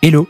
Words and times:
Hello 0.00 0.28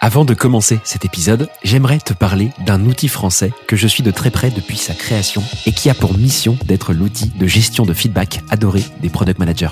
Avant 0.00 0.24
de 0.24 0.34
commencer 0.34 0.80
cet 0.82 1.04
épisode, 1.04 1.48
j'aimerais 1.62 2.00
te 2.00 2.12
parler 2.12 2.50
d'un 2.66 2.84
outil 2.84 3.06
français 3.06 3.52
que 3.68 3.76
je 3.76 3.86
suis 3.86 4.02
de 4.02 4.10
très 4.10 4.32
près 4.32 4.50
depuis 4.50 4.76
sa 4.76 4.92
création 4.92 5.40
et 5.66 5.72
qui 5.72 5.88
a 5.88 5.94
pour 5.94 6.18
mission 6.18 6.58
d'être 6.64 6.92
l'outil 6.92 7.28
de 7.28 7.46
gestion 7.46 7.86
de 7.86 7.94
feedback 7.94 8.40
adoré 8.50 8.82
des 9.02 9.10
product 9.10 9.38
managers. 9.38 9.70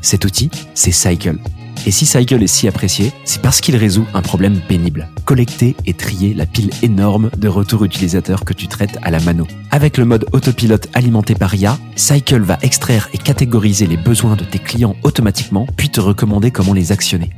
Cet 0.00 0.24
outil, 0.24 0.50
c'est 0.74 0.90
Cycle. 0.90 1.38
Et 1.86 1.92
si 1.92 2.04
Cycle 2.04 2.42
est 2.42 2.48
si 2.48 2.66
apprécié, 2.66 3.12
c'est 3.24 3.40
parce 3.40 3.60
qu'il 3.60 3.76
résout 3.76 4.06
un 4.12 4.22
problème 4.22 4.60
pénible. 4.66 5.08
Collecter 5.24 5.76
et 5.86 5.94
trier 5.94 6.34
la 6.34 6.46
pile 6.46 6.70
énorme 6.82 7.30
de 7.36 7.46
retours 7.46 7.84
utilisateurs 7.84 8.44
que 8.44 8.54
tu 8.54 8.66
traites 8.66 8.98
à 9.02 9.12
la 9.12 9.20
mano. 9.20 9.46
Avec 9.70 9.98
le 9.98 10.04
mode 10.04 10.26
autopilote 10.32 10.88
alimenté 10.94 11.36
par 11.36 11.54
IA, 11.54 11.78
Cycle 11.94 12.42
va 12.42 12.58
extraire 12.62 13.08
et 13.12 13.18
catégoriser 13.18 13.86
les 13.86 13.96
besoins 13.96 14.34
de 14.34 14.44
tes 14.44 14.58
clients 14.58 14.96
automatiquement, 15.04 15.68
puis 15.76 15.90
te 15.90 16.00
recommander 16.00 16.50
comment 16.50 16.72
les 16.72 16.90
actionner. 16.90 17.30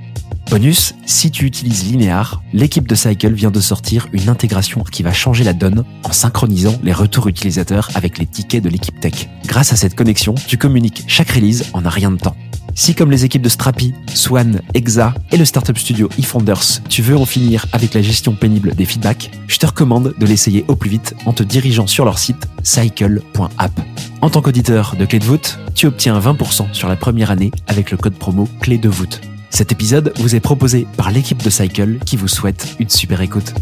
Bonus, 0.50 0.94
si 1.06 1.30
tu 1.30 1.46
utilises 1.46 1.84
Linear, 1.84 2.42
l'équipe 2.52 2.86
de 2.86 2.94
Cycle 2.94 3.32
vient 3.32 3.50
de 3.50 3.60
sortir 3.60 4.08
une 4.12 4.28
intégration 4.28 4.84
qui 4.84 5.02
va 5.02 5.12
changer 5.12 5.42
la 5.42 5.52
donne 5.52 5.84
en 6.04 6.12
synchronisant 6.12 6.78
les 6.82 6.92
retours 6.92 7.28
utilisateurs 7.28 7.88
avec 7.94 8.18
les 8.18 8.26
tickets 8.26 8.62
de 8.62 8.68
l'équipe 8.68 8.98
tech. 9.00 9.28
Grâce 9.46 9.72
à 9.72 9.76
cette 9.76 9.94
connexion, 9.94 10.34
tu 10.46 10.58
communiques 10.58 11.04
chaque 11.06 11.30
release 11.30 11.64
en 11.72 11.84
un 11.84 11.88
rien 11.88 12.10
de 12.10 12.18
temps. 12.18 12.36
Si 12.76 12.94
comme 12.94 13.10
les 13.10 13.24
équipes 13.24 13.42
de 13.42 13.48
Strapi, 13.48 13.94
Swan, 14.14 14.60
Exa 14.74 15.14
et 15.30 15.36
le 15.36 15.44
startup 15.44 15.78
studio 15.78 16.08
eFounders, 16.18 16.82
tu 16.88 17.02
veux 17.02 17.16
en 17.16 17.24
finir 17.24 17.66
avec 17.72 17.94
la 17.94 18.02
gestion 18.02 18.34
pénible 18.34 18.74
des 18.74 18.84
feedbacks, 18.84 19.30
je 19.46 19.58
te 19.58 19.66
recommande 19.66 20.14
de 20.18 20.26
l'essayer 20.26 20.64
au 20.66 20.74
plus 20.74 20.90
vite 20.90 21.14
en 21.24 21.32
te 21.32 21.44
dirigeant 21.44 21.86
sur 21.86 22.04
leur 22.04 22.18
site 22.18 22.48
cycle.app. 22.64 23.80
En 24.20 24.30
tant 24.30 24.42
qu'auditeur 24.42 24.96
de 24.98 25.04
Clé 25.04 25.20
de 25.20 25.24
voûte, 25.24 25.58
tu 25.74 25.86
obtiens 25.86 26.18
20% 26.18 26.72
sur 26.72 26.88
la 26.88 26.96
première 26.96 27.30
année 27.30 27.52
avec 27.68 27.90
le 27.90 27.96
code 27.96 28.14
promo 28.14 28.48
Clé 28.60 28.76
de 28.76 28.88
voûte. 28.88 29.20
Cet 29.54 29.70
épisode 29.70 30.12
vous 30.16 30.34
est 30.34 30.40
proposé 30.40 30.84
par 30.96 31.12
l'équipe 31.12 31.40
de 31.40 31.48
Cycle 31.48 31.98
qui 32.04 32.16
vous 32.16 32.26
souhaite 32.26 32.74
une 32.80 32.88
super 32.88 33.20
écoute. 33.20 33.54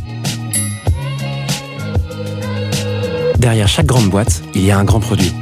Derrière 3.37 3.69
chaque 3.69 3.85
grande 3.85 4.09
boîte, 4.09 4.43
il 4.55 4.65
y 4.65 4.71
a 4.71 4.79
un 4.79 4.85
grand 4.85 5.01
produit. 5.01 5.35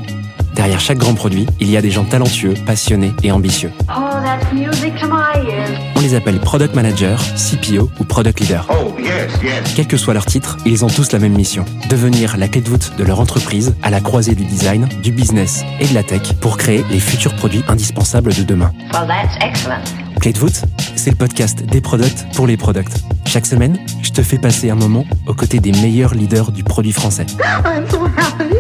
Derrière 0.55 0.81
chaque 0.81 0.99
grand 0.99 1.15
produit, 1.15 1.47
il 1.61 1.71
y 1.71 1.77
a 1.77 1.83
des 1.83 1.91
gens 1.91 2.05
talentueux, 2.05 2.55
passionnés 2.67 3.13
et 3.23 3.33
ambitieux. 3.33 3.71
Oh, 3.89 4.11
that's 4.25 4.53
music 4.53 4.95
to 5.01 5.07
my 5.07 5.49
ears. 5.49 5.79
On 5.97 6.01
les 6.01 6.15
appelle 6.15 6.41
Product 6.41 6.75
Manager, 6.75 7.21
CPO 7.37 7.91
ou 7.99 8.05
Product 8.05 8.41
Leader. 8.41 8.67
Oh, 8.71 8.95
yes, 8.99 9.31
yes. 9.43 9.75
Quel 9.75 9.87
que 9.87 9.97
soit 9.97 10.15
leur 10.15 10.27
titre, 10.27 10.57
ils 10.67 10.85
ont 10.85 10.89
tous 10.89 11.13
la 11.13 11.19
même 11.19 11.35
mission. 11.35 11.65
Devenir 11.89 12.37
la 12.37 12.49
clé 12.49 12.61
de 12.61 12.69
voûte 12.69 12.93
de 12.99 13.05
leur 13.05 13.21
entreprise 13.21 13.75
à 13.83 13.91
la 13.91 14.01
croisée 14.01 14.35
du 14.35 14.45
design, 14.45 14.89
du 15.03 15.13
business 15.13 15.63
et 15.79 15.87
de 15.87 15.95
la 15.95 16.03
tech 16.03 16.33
pour 16.41 16.57
créer 16.57 16.85
les 16.91 17.01
futurs 17.01 17.35
produits 17.37 17.65
indispensables 17.69 18.35
de 18.35 18.43
demain. 18.43 18.73
Well, 18.93 19.07
that's 19.07 19.37
excellent. 19.41 19.85
Clé 20.21 20.33
de 20.33 20.39
voûte, 20.39 20.63
c'est 20.97 21.11
le 21.11 21.17
podcast 21.17 21.63
des 21.65 21.81
products 21.81 22.27
pour 22.35 22.47
les 22.47 22.59
products. 22.59 22.93
Chaque 23.25 23.47
semaine, 23.47 23.79
je 24.03 24.11
te 24.11 24.23
fais 24.23 24.39
passer 24.39 24.69
un 24.69 24.75
moment 24.75 25.07
aux 25.27 25.35
côtés 25.35 25.61
des 25.61 25.73
meilleurs 25.73 26.15
leaders 26.15 26.53
du 26.53 26.63
produit 26.63 26.93
français. 26.93 27.27
I'm 27.65 27.89
so 27.89 28.05
happy. 28.17 28.60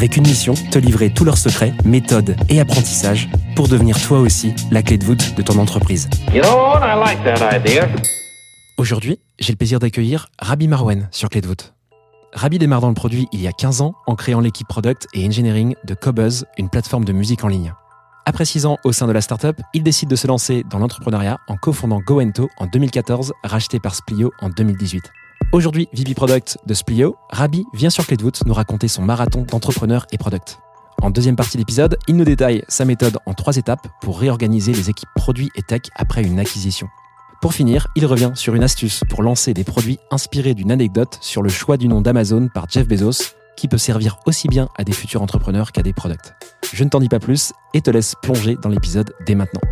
Avec 0.00 0.16
une 0.16 0.26
mission, 0.26 0.54
te 0.54 0.78
livrer 0.78 1.12
tous 1.12 1.26
leurs 1.26 1.36
secrets, 1.36 1.74
méthodes 1.84 2.34
et 2.48 2.58
apprentissages 2.58 3.28
pour 3.54 3.68
devenir 3.68 4.00
toi 4.00 4.18
aussi 4.18 4.54
la 4.70 4.82
clé 4.82 4.96
de 4.96 5.04
voûte 5.04 5.34
de 5.34 5.42
ton 5.42 5.58
entreprise. 5.58 6.08
You 6.32 6.40
know 6.40 6.56
what? 6.56 6.80
I 6.80 6.98
like 6.98 7.22
that 7.22 7.54
idea. 7.54 7.86
Aujourd'hui, 8.78 9.18
j'ai 9.38 9.52
le 9.52 9.58
plaisir 9.58 9.78
d'accueillir 9.78 10.28
Rabi 10.38 10.68
Marwen 10.68 11.06
sur 11.10 11.28
Clé 11.28 11.42
de 11.42 11.46
voûte. 11.46 11.74
Rabi 12.32 12.58
démarre 12.58 12.80
dans 12.80 12.88
le 12.88 12.94
produit 12.94 13.28
il 13.32 13.42
y 13.42 13.46
a 13.46 13.52
15 13.52 13.82
ans 13.82 13.94
en 14.06 14.14
créant 14.14 14.40
l'équipe 14.40 14.66
product 14.66 15.06
et 15.12 15.26
engineering 15.26 15.74
de 15.84 15.92
Cobuzz, 15.92 16.46
une 16.56 16.70
plateforme 16.70 17.04
de 17.04 17.12
musique 17.12 17.44
en 17.44 17.48
ligne. 17.48 17.74
Après 18.24 18.46
6 18.46 18.64
ans 18.64 18.78
au 18.84 18.92
sein 18.92 19.06
de 19.06 19.12
la 19.12 19.20
startup, 19.20 19.60
il 19.74 19.82
décide 19.82 20.08
de 20.08 20.16
se 20.16 20.26
lancer 20.26 20.64
dans 20.70 20.78
l'entrepreneuriat 20.78 21.36
en 21.46 21.58
cofondant 21.58 22.00
GoEnto 22.00 22.48
en 22.56 22.64
2014, 22.64 23.34
racheté 23.44 23.78
par 23.80 23.94
Splio 23.94 24.32
en 24.40 24.48
2018. 24.48 25.12
Aujourd'hui, 25.52 25.88
VP 25.92 26.14
Product 26.14 26.58
de 26.64 26.74
Splio, 26.74 27.16
Rabi 27.28 27.66
vient 27.74 27.90
sur 27.90 28.06
Clé 28.06 28.16
de 28.16 28.22
voûte 28.22 28.40
nous 28.46 28.54
raconter 28.54 28.86
son 28.86 29.02
marathon 29.02 29.42
d'entrepreneur 29.42 30.06
et 30.12 30.18
product. 30.18 30.60
En 31.02 31.10
deuxième 31.10 31.34
partie 31.34 31.56
de 31.56 31.62
l'épisode, 31.62 31.98
il 32.06 32.14
nous 32.14 32.24
détaille 32.24 32.62
sa 32.68 32.84
méthode 32.84 33.18
en 33.26 33.34
trois 33.34 33.56
étapes 33.56 33.88
pour 34.00 34.20
réorganiser 34.20 34.72
les 34.72 34.90
équipes 34.90 35.08
produits 35.16 35.50
et 35.56 35.62
tech 35.62 35.80
après 35.96 36.22
une 36.22 36.38
acquisition. 36.38 36.86
Pour 37.42 37.52
finir, 37.52 37.88
il 37.96 38.06
revient 38.06 38.30
sur 38.34 38.54
une 38.54 38.62
astuce 38.62 39.02
pour 39.10 39.24
lancer 39.24 39.52
des 39.52 39.64
produits 39.64 39.98
inspirés 40.12 40.54
d'une 40.54 40.70
anecdote 40.70 41.18
sur 41.20 41.42
le 41.42 41.48
choix 41.48 41.76
du 41.76 41.88
nom 41.88 42.00
d'Amazon 42.00 42.48
par 42.54 42.66
Jeff 42.70 42.86
Bezos, 42.86 43.34
qui 43.56 43.66
peut 43.66 43.76
servir 43.76 44.18
aussi 44.26 44.46
bien 44.46 44.68
à 44.78 44.84
des 44.84 44.92
futurs 44.92 45.20
entrepreneurs 45.20 45.72
qu'à 45.72 45.82
des 45.82 45.92
products. 45.92 46.32
Je 46.72 46.84
ne 46.84 46.90
t'en 46.90 47.00
dis 47.00 47.08
pas 47.08 47.18
plus 47.18 47.52
et 47.74 47.80
te 47.80 47.90
laisse 47.90 48.14
plonger 48.22 48.56
dans 48.62 48.68
l'épisode 48.68 49.12
dès 49.26 49.34
maintenant. 49.34 49.62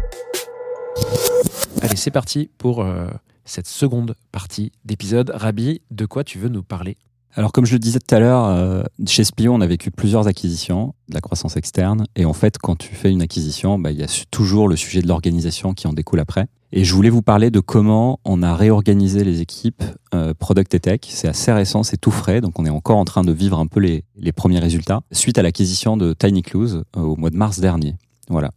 Allez, 1.83 1.95
c'est 1.95 2.11
parti 2.11 2.51
pour 2.59 2.83
euh, 2.83 3.07
cette 3.49 3.67
seconde 3.67 4.15
partie 4.33 4.73
d'épisode. 4.85 5.33
Rabi, 5.35 5.81
de 5.91 6.07
quoi 6.07 6.25
tu 6.25 6.39
veux 6.39 6.49
nous 6.49 6.63
parler? 6.63 6.97
Alors, 7.35 7.53
comme 7.53 7.67
je 7.67 7.75
le 7.75 7.79
disais 7.79 7.99
tout 8.01 8.15
à 8.15 8.19
l'heure, 8.19 8.47
euh, 8.47 8.83
chez 9.07 9.23
Spion, 9.23 9.55
on 9.55 9.61
a 9.61 9.67
vécu 9.67 9.91
plusieurs 9.91 10.27
acquisitions, 10.27 10.95
de 11.09 11.15
la 11.15 11.21
croissance 11.21 11.57
externe. 11.57 12.05
Et 12.17 12.25
en 12.25 12.33
fait, 12.33 12.59
quand 12.59 12.77
tu 12.77 12.95
fais 12.95 13.11
une 13.11 13.23
acquisition, 13.23 13.79
bah, 13.79 13.93
il 13.93 13.99
y 13.99 14.03
a 14.03 14.25
toujours 14.31 14.67
le 14.67 14.77
sujet 14.77 15.03
de 15.03 15.09
l'organisation 15.09 15.75
qui 15.75 15.87
en 15.87 15.93
découle 15.93 16.21
après. 16.21 16.47
Et 16.73 16.85
je 16.85 16.95
voulais 16.95 17.11
vous 17.11 17.23
parler 17.23 17.51
de 17.51 17.61
comment 17.61 18.19
on 18.25 18.43
a 18.43 18.55
réorganisé 18.55 19.25
les 19.25 19.41
équipes 19.41 19.83
euh, 20.15 20.35
Product 20.35 20.75
et 20.75 20.81
Tech. 20.81 21.01
C'est 21.09 21.29
assez 21.29 21.53
récent, 21.53 21.83
c'est 21.83 21.97
tout 21.97 22.11
frais, 22.11 22.41
donc 22.41 22.59
on 22.59 22.67
est 22.67 22.71
encore 22.71 22.99
en 22.99 23.05
train 23.05 23.23
de 23.23 23.33
vivre 23.33 23.59
un 23.59 23.67
peu 23.67 23.81
les, 23.81 24.33
premiers 24.33 24.59
résultats 24.59 25.03
suite 25.13 25.39
à 25.39 25.43
l'acquisition 25.43 25.97
de 25.97 26.13
Tiny 26.15 26.43
Clues 26.43 26.75
euh, 26.97 27.01
au 27.01 27.17
mois 27.17 27.31
de 27.31 27.37
mars 27.37 27.61
dernier. 27.61 27.95
Voilà. 28.29 28.51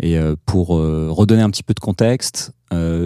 Et 0.00 0.18
pour 0.46 0.68
redonner 0.68 1.42
un 1.42 1.50
petit 1.50 1.62
peu 1.62 1.74
de 1.74 1.80
contexte, 1.80 2.52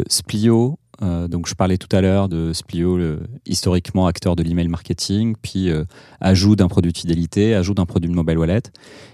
Splio, 0.09 0.79
euh, 1.03 1.29
donc 1.29 1.49
je 1.49 1.55
parlais 1.55 1.79
tout 1.79 1.95
à 1.95 2.01
l'heure 2.01 2.29
de 2.29 2.53
Splio, 2.53 2.99
historiquement 3.47 4.07
acteur 4.07 4.37
de 4.37 4.43
l'email 4.43 4.69
marketing, 4.69 5.35
puis 5.41 5.71
euh, 5.71 5.85
ajout 6.21 6.57
d'un 6.57 6.69
produit 6.69 6.93
de 6.93 6.99
fidélité, 6.99 7.55
ajout 7.55 7.75
d'un 7.75 7.87
produit 7.87 8.11
de 8.11 8.15
mobile 8.15 8.39
wallet. 8.39 8.63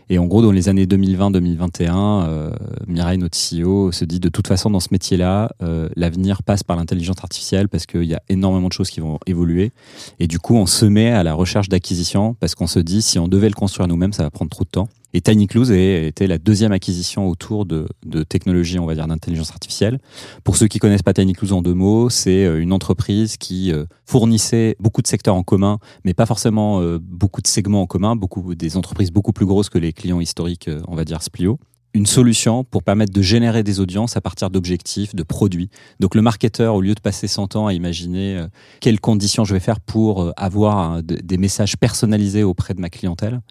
Et 0.08 0.18
en 0.18 0.26
gros, 0.26 0.42
dans 0.42 0.52
les 0.52 0.68
années 0.68 0.84
2020-2021, 0.84 2.26
euh, 2.28 2.50
Mireille, 2.86 3.18
notre 3.18 3.38
CEO, 3.38 3.92
se 3.92 4.04
dit 4.04 4.20
de 4.20 4.28
toute 4.28 4.46
façon, 4.46 4.68
dans 4.68 4.80
ce 4.80 4.88
métier-là, 4.90 5.50
euh, 5.62 5.88
l'avenir 5.96 6.42
passe 6.42 6.62
par 6.62 6.76
l'intelligence 6.76 7.16
artificielle 7.22 7.68
parce 7.68 7.86
qu'il 7.86 8.04
y 8.04 8.14
a 8.14 8.22
énormément 8.28 8.68
de 8.68 8.72
choses 8.72 8.90
qui 8.90 9.00
vont 9.00 9.18
évoluer. 9.26 9.72
Et 10.18 10.26
du 10.26 10.38
coup, 10.38 10.54
on 10.54 10.66
se 10.66 10.84
met 10.84 11.10
à 11.10 11.22
la 11.22 11.34
recherche 11.34 11.68
d'acquisition 11.68 12.34
parce 12.34 12.54
qu'on 12.54 12.66
se 12.66 12.78
dit, 12.78 13.00
si 13.00 13.18
on 13.18 13.26
devait 13.28 13.48
le 13.48 13.54
construire 13.54 13.88
nous-mêmes, 13.88 14.12
ça 14.12 14.22
va 14.22 14.30
prendre 14.30 14.50
trop 14.50 14.64
de 14.64 14.70
temps. 14.70 14.88
Et 15.14 15.20
Tiny 15.20 15.46
Clues 15.46 15.70
était 15.70 16.26
la 16.26 16.38
deuxième 16.38 16.72
acquisition 16.72 17.28
autour 17.28 17.66
de, 17.66 17.86
de 18.06 18.22
technologies, 18.22 18.78
on 18.78 18.86
va 18.86 18.94
dire, 18.94 19.06
d'intelligence 19.06 19.50
artificielle. 19.50 19.98
Pour 20.42 20.56
ceux 20.56 20.68
qui 20.68 20.78
connaissent 20.78 21.02
pas 21.02 21.12
Tiny 21.12 21.34
Clues 21.34 21.52
en 21.52 21.60
deux 21.60 21.74
mots, 21.74 22.08
c'est 22.08 22.46
euh, 22.46 22.60
une 22.60 22.72
entreprise 22.72 23.36
qui 23.36 23.72
euh, 23.72 23.84
fournissait 24.06 24.76
beaucoup 24.80 25.02
de 25.02 25.06
secteurs 25.06 25.34
en 25.34 25.42
commun, 25.42 25.78
mais 26.04 26.14
pas 26.14 26.24
forcément 26.24 26.80
euh, 26.80 26.98
beaucoup 26.98 27.42
de 27.42 27.46
segments 27.46 27.82
en 27.82 27.86
commun, 27.86 28.16
beaucoup 28.16 28.54
des 28.54 28.76
entreprises 28.76 29.10
beaucoup 29.10 29.32
plus 29.32 29.46
grosses 29.46 29.68
que 29.68 29.78
les 29.78 29.92
clients 29.92 30.20
historiques, 30.20 30.70
on 30.88 30.94
va 30.94 31.04
dire 31.04 31.22
Splio. 31.22 31.58
Une 31.94 32.06
solution 32.06 32.64
pour 32.64 32.82
permettre 32.82 33.12
de 33.12 33.20
générer 33.20 33.62
des 33.62 33.78
audiences 33.78 34.16
à 34.16 34.22
partir 34.22 34.48
d'objectifs, 34.48 35.14
de 35.14 35.22
produits. 35.22 35.68
Donc 36.00 36.14
le 36.14 36.22
marketeur, 36.22 36.74
au 36.74 36.80
lieu 36.80 36.94
de 36.94 37.00
passer 37.00 37.26
100 37.26 37.54
ans 37.54 37.66
à 37.66 37.74
imaginer 37.74 38.46
quelles 38.80 38.98
conditions 38.98 39.44
je 39.44 39.52
vais 39.52 39.60
faire 39.60 39.78
pour 39.78 40.32
avoir 40.38 41.02
des 41.02 41.36
messages 41.36 41.76
personnalisés 41.76 42.44
auprès 42.44 42.72
de 42.72 42.80
ma 42.80 42.88
clientèle, 42.88 43.42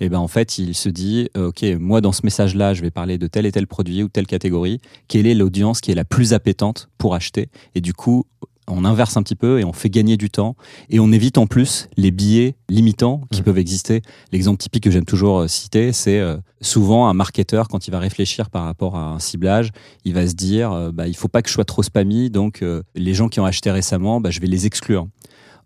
et 0.00 0.08
ben 0.08 0.18
en 0.18 0.28
fait, 0.28 0.58
il 0.58 0.74
se 0.74 0.88
dit, 0.88 1.28
euh, 1.36 1.48
ok, 1.48 1.64
moi 1.78 2.00
dans 2.00 2.12
ce 2.12 2.20
message-là, 2.24 2.74
je 2.74 2.82
vais 2.82 2.90
parler 2.90 3.18
de 3.18 3.26
tel 3.26 3.46
et 3.46 3.52
tel 3.52 3.66
produit 3.66 4.02
ou 4.02 4.08
telle 4.08 4.26
catégorie. 4.26 4.80
Quelle 5.08 5.26
est 5.26 5.34
l'audience 5.34 5.80
qui 5.80 5.90
est 5.92 5.94
la 5.94 6.04
plus 6.04 6.32
appétente 6.32 6.88
pour 6.98 7.14
acheter? 7.14 7.48
Et 7.74 7.80
du 7.80 7.92
coup, 7.94 8.24
on 8.66 8.86
inverse 8.86 9.18
un 9.18 9.22
petit 9.22 9.34
peu 9.36 9.60
et 9.60 9.64
on 9.64 9.74
fait 9.74 9.90
gagner 9.90 10.16
du 10.16 10.30
temps 10.30 10.56
et 10.88 10.98
on 10.98 11.12
évite 11.12 11.36
en 11.36 11.46
plus 11.46 11.88
les 11.98 12.10
billets 12.10 12.54
limitants 12.70 13.20
qui 13.30 13.40
Mhm. 13.40 13.44
peuvent 13.44 13.58
exister. 13.58 14.00
L'exemple 14.32 14.56
typique 14.56 14.84
que 14.84 14.90
j'aime 14.90 15.04
toujours 15.04 15.40
euh, 15.40 15.48
citer, 15.48 15.92
c'est 15.92 16.18
euh, 16.18 16.38
souvent 16.62 17.08
un 17.08 17.12
marketeur 17.12 17.68
quand 17.68 17.86
il 17.86 17.90
va 17.90 17.98
réfléchir 17.98 18.48
par 18.48 18.64
rapport 18.64 18.96
à 18.96 19.10
un 19.10 19.18
ciblage, 19.18 19.68
il 20.06 20.14
va 20.14 20.26
se 20.26 20.32
dire, 20.34 20.90
bah 20.94 21.06
il 21.06 21.14
faut 21.14 21.28
pas 21.28 21.42
que 21.42 21.48
je 21.50 21.54
sois 21.54 21.66
trop 21.66 21.82
spammy, 21.82 22.30
donc 22.30 22.64
les 22.94 23.12
gens 23.12 23.28
qui 23.28 23.38
ont 23.38 23.44
acheté 23.44 23.70
récemment, 23.70 24.18
bah, 24.22 24.30
je 24.30 24.40
vais 24.40 24.46
les 24.46 24.64
exclure. 24.64 25.06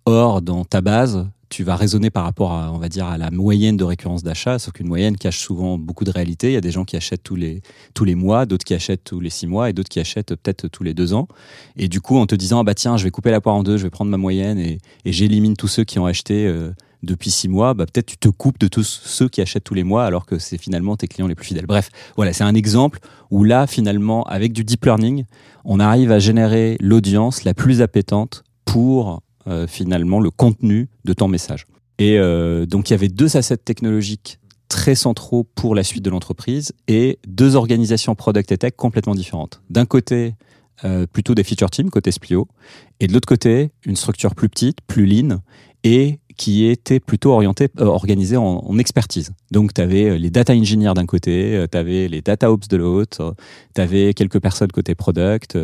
Or, 0.04 0.42
dans 0.42 0.64
ta 0.64 0.80
base, 0.80 1.28
tu 1.48 1.64
vas 1.64 1.76
raisonner 1.76 2.10
par 2.10 2.24
rapport 2.24 2.52
à, 2.52 2.72
on 2.72 2.78
va 2.78 2.88
dire, 2.88 3.06
à 3.06 3.18
la 3.18 3.30
moyenne 3.30 3.76
de 3.76 3.84
récurrence 3.84 4.22
d'achat, 4.22 4.58
sauf 4.58 4.72
qu'une 4.72 4.88
moyenne 4.88 5.16
cache 5.16 5.38
souvent 5.38 5.78
beaucoup 5.78 6.04
de 6.04 6.10
réalité. 6.10 6.48
Il 6.48 6.52
y 6.52 6.56
a 6.56 6.60
des 6.60 6.70
gens 6.70 6.84
qui 6.84 6.96
achètent 6.96 7.22
tous 7.22 7.36
les, 7.36 7.62
tous 7.94 8.04
les 8.04 8.14
mois, 8.14 8.46
d'autres 8.46 8.64
qui 8.64 8.74
achètent 8.74 9.04
tous 9.04 9.20
les 9.20 9.30
six 9.30 9.46
mois 9.46 9.70
et 9.70 9.72
d'autres 9.72 9.88
qui 9.88 10.00
achètent 10.00 10.34
peut-être 10.34 10.68
tous 10.68 10.82
les 10.82 10.94
deux 10.94 11.14
ans. 11.14 11.28
Et 11.76 11.88
du 11.88 12.00
coup, 12.00 12.16
en 12.16 12.26
te 12.26 12.34
disant, 12.34 12.60
ah 12.60 12.64
bah 12.64 12.74
tiens, 12.74 12.96
je 12.96 13.04
vais 13.04 13.10
couper 13.10 13.30
la 13.30 13.40
poire 13.40 13.54
en 13.54 13.62
deux, 13.62 13.76
je 13.76 13.84
vais 13.84 13.90
prendre 13.90 14.10
ma 14.10 14.16
moyenne 14.16 14.58
et, 14.58 14.78
j'élimine 15.04 15.56
tous 15.56 15.68
ceux 15.68 15.84
qui 15.84 15.98
ont 15.98 16.04
acheté 16.06 16.46
euh, 16.46 16.70
depuis 17.02 17.30
six 17.30 17.48
mois, 17.48 17.72
bah 17.74 17.86
peut-être 17.86 18.06
tu 18.06 18.18
te 18.18 18.28
coupes 18.28 18.58
de 18.58 18.68
tous 18.68 18.84
ceux 18.84 19.28
qui 19.28 19.40
achètent 19.40 19.64
tous 19.64 19.74
les 19.74 19.84
mois 19.84 20.04
alors 20.04 20.26
que 20.26 20.38
c'est 20.38 20.58
finalement 20.58 20.96
tes 20.96 21.08
clients 21.08 21.26
les 21.26 21.34
plus 21.34 21.46
fidèles. 21.46 21.66
Bref, 21.66 21.88
voilà, 22.16 22.32
c'est 22.32 22.44
un 22.44 22.54
exemple 22.54 22.98
où 23.30 23.44
là, 23.44 23.66
finalement, 23.66 24.24
avec 24.24 24.52
du 24.52 24.64
deep 24.64 24.84
learning, 24.84 25.24
on 25.64 25.80
arrive 25.80 26.12
à 26.12 26.18
générer 26.18 26.76
l'audience 26.80 27.44
la 27.44 27.54
plus 27.54 27.80
appétente 27.80 28.44
pour 28.64 29.22
finalement 29.66 30.20
le 30.20 30.30
contenu 30.30 30.88
de 31.04 31.12
ton 31.12 31.28
message. 31.28 31.66
Et 31.98 32.18
euh, 32.18 32.64
donc 32.64 32.90
il 32.90 32.92
y 32.92 32.94
avait 32.94 33.08
deux 33.08 33.36
assets 33.36 33.56
technologiques 33.58 34.38
très 34.68 34.94
centraux 34.94 35.44
pour 35.44 35.74
la 35.74 35.82
suite 35.82 36.04
de 36.04 36.10
l'entreprise 36.10 36.72
et 36.86 37.18
deux 37.26 37.56
organisations 37.56 38.14
product 38.14 38.52
et 38.52 38.58
tech 38.58 38.72
complètement 38.76 39.14
différentes. 39.14 39.62
D'un 39.70 39.86
côté, 39.86 40.34
euh, 40.84 41.06
plutôt 41.06 41.34
des 41.34 41.42
feature 41.42 41.70
teams 41.70 41.90
côté 41.90 42.12
Splio, 42.12 42.46
et 43.00 43.06
de 43.06 43.12
l'autre 43.12 43.26
côté, 43.26 43.70
une 43.84 43.96
structure 43.96 44.34
plus 44.34 44.48
petite, 44.48 44.80
plus 44.86 45.06
lean, 45.06 45.40
et 45.84 46.20
qui 46.38 46.66
était 46.66 47.00
plutôt 47.00 47.32
orientée, 47.32 47.68
euh, 47.80 47.98
en, 48.38 48.78
expertise. 48.78 49.32
Donc, 49.50 49.74
tu 49.74 49.82
avais 49.82 50.16
les 50.18 50.30
data 50.30 50.54
engineers 50.54 50.94
d'un 50.94 51.04
côté, 51.04 51.66
tu 51.70 51.76
avais 51.76 52.08
les 52.08 52.22
data 52.22 52.50
ops 52.50 52.68
de 52.68 52.78
l'autre, 52.78 53.34
tu 53.74 53.80
avais 53.80 54.14
quelques 54.14 54.40
personnes 54.40 54.70
côté 54.72 54.94
product, 54.94 55.58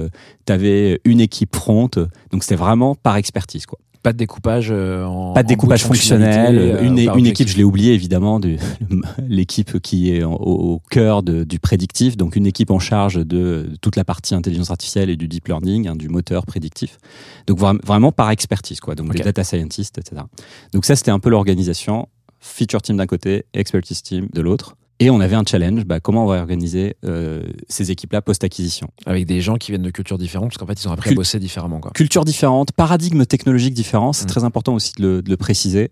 tu 0.47 0.53
avais 0.53 1.01
une 1.05 1.21
équipe 1.21 1.55
front. 1.57 1.89
Donc, 2.31 2.43
c'était 2.43 2.57
vraiment 2.57 2.95
par 2.95 3.17
expertise. 3.17 3.65
Quoi. 3.65 3.79
Pas 4.05 4.13
de 4.13 4.19
découpage 4.19 4.69
euh, 4.71 5.05
en 5.05 5.33
Pas 5.33 5.43
de 5.43 5.47
en 5.47 5.49
découpage 5.49 5.83
de 5.83 5.87
fonctionnel. 5.89 6.57
euh, 6.59 6.83
une, 6.83 6.93
objectif. 7.09 7.27
équipe, 7.31 7.49
je 7.49 7.57
l'ai 7.57 7.65
oublié 7.65 7.95
évidemment, 7.95 8.39
de, 8.39 8.57
l'équipe 9.29 9.81
qui 9.81 10.15
est 10.15 10.23
en- 10.23 10.35
au, 10.35 10.81
cœur 10.91 11.23
de- 11.23 11.43
du 11.45 11.59
prédictif, 11.59 12.17
donc 12.17 12.37
une 12.37 12.47
équipe 12.47 12.71
en 12.71 12.79
charge 12.79 13.15
de, 13.27 13.71
toute 13.81 13.97
la 13.97 14.05
partie 14.05 14.35
intelligence 14.35 14.71
artificielle 14.71 15.09
et 15.11 15.17
du 15.17 15.27
deep 15.27 15.49
learning, 15.49 15.89
hein, 15.89 15.97
du 15.97 16.09
moteur 16.09 16.45
prédictif. 16.47 16.99
Donc 17.47 17.59
vra- 17.59 17.81
vraiment 17.85 18.13
par 18.13 18.31
expertise, 18.31 18.79
quoi. 18.79 18.95
Donc 18.95 19.11
des 19.13 19.23
data 19.23 19.43
scientists, 19.43 19.97
etc. 19.99 20.23
Donc 20.75 20.85
ça, 20.85 20.95
c'était 20.97 21.11
un 21.11 21.19
peu 21.19 21.31
l'organisation. 21.31 22.07
Feature 22.41 22.83
team 22.83 22.99
d'un 22.99 23.07
côté, 23.07 23.47
expertise 23.55 24.03
team 24.03 24.29
de 24.33 24.41
l'autre. 24.43 24.77
Et 25.05 25.11
on 25.11 25.21
avait 25.21 25.37
un 25.37 25.45
challenge, 25.47 25.85
bah, 25.85 26.01
comment 26.01 26.25
on 26.25 26.27
va 26.27 26.39
organiser 26.39 26.97
euh, 27.05 27.43
ces 27.69 27.91
équipes-là 27.91 28.23
post-acquisition. 28.23 28.89
Avec 29.05 29.27
des 29.27 29.43
gens 29.43 29.57
qui 29.57 29.71
viennent 29.71 29.83
de 29.83 29.91
cultures 29.91 30.17
différentes, 30.17 30.49
parce 30.49 30.57
qu'en 30.57 30.67
fait, 30.67 30.83
ils 30.83 30.89
ont 30.89 30.93
appris 30.93 31.11
à 31.11 31.15
bosser 31.15 31.39
différemment. 31.39 31.79
Quoi. 31.79 31.91
culture 31.91 32.25
différente, 32.25 32.73
paradigme 32.73 33.27
technologique 33.27 33.75
différent, 33.75 34.15
c'est 34.15 34.25
Mm. 34.25 34.29
très 34.29 34.45
important 34.45 34.73
aussi 34.73 34.93
de 34.97 35.03
le, 35.03 35.21
de 35.23 35.29
le 35.29 35.37
préciser. 35.37 35.91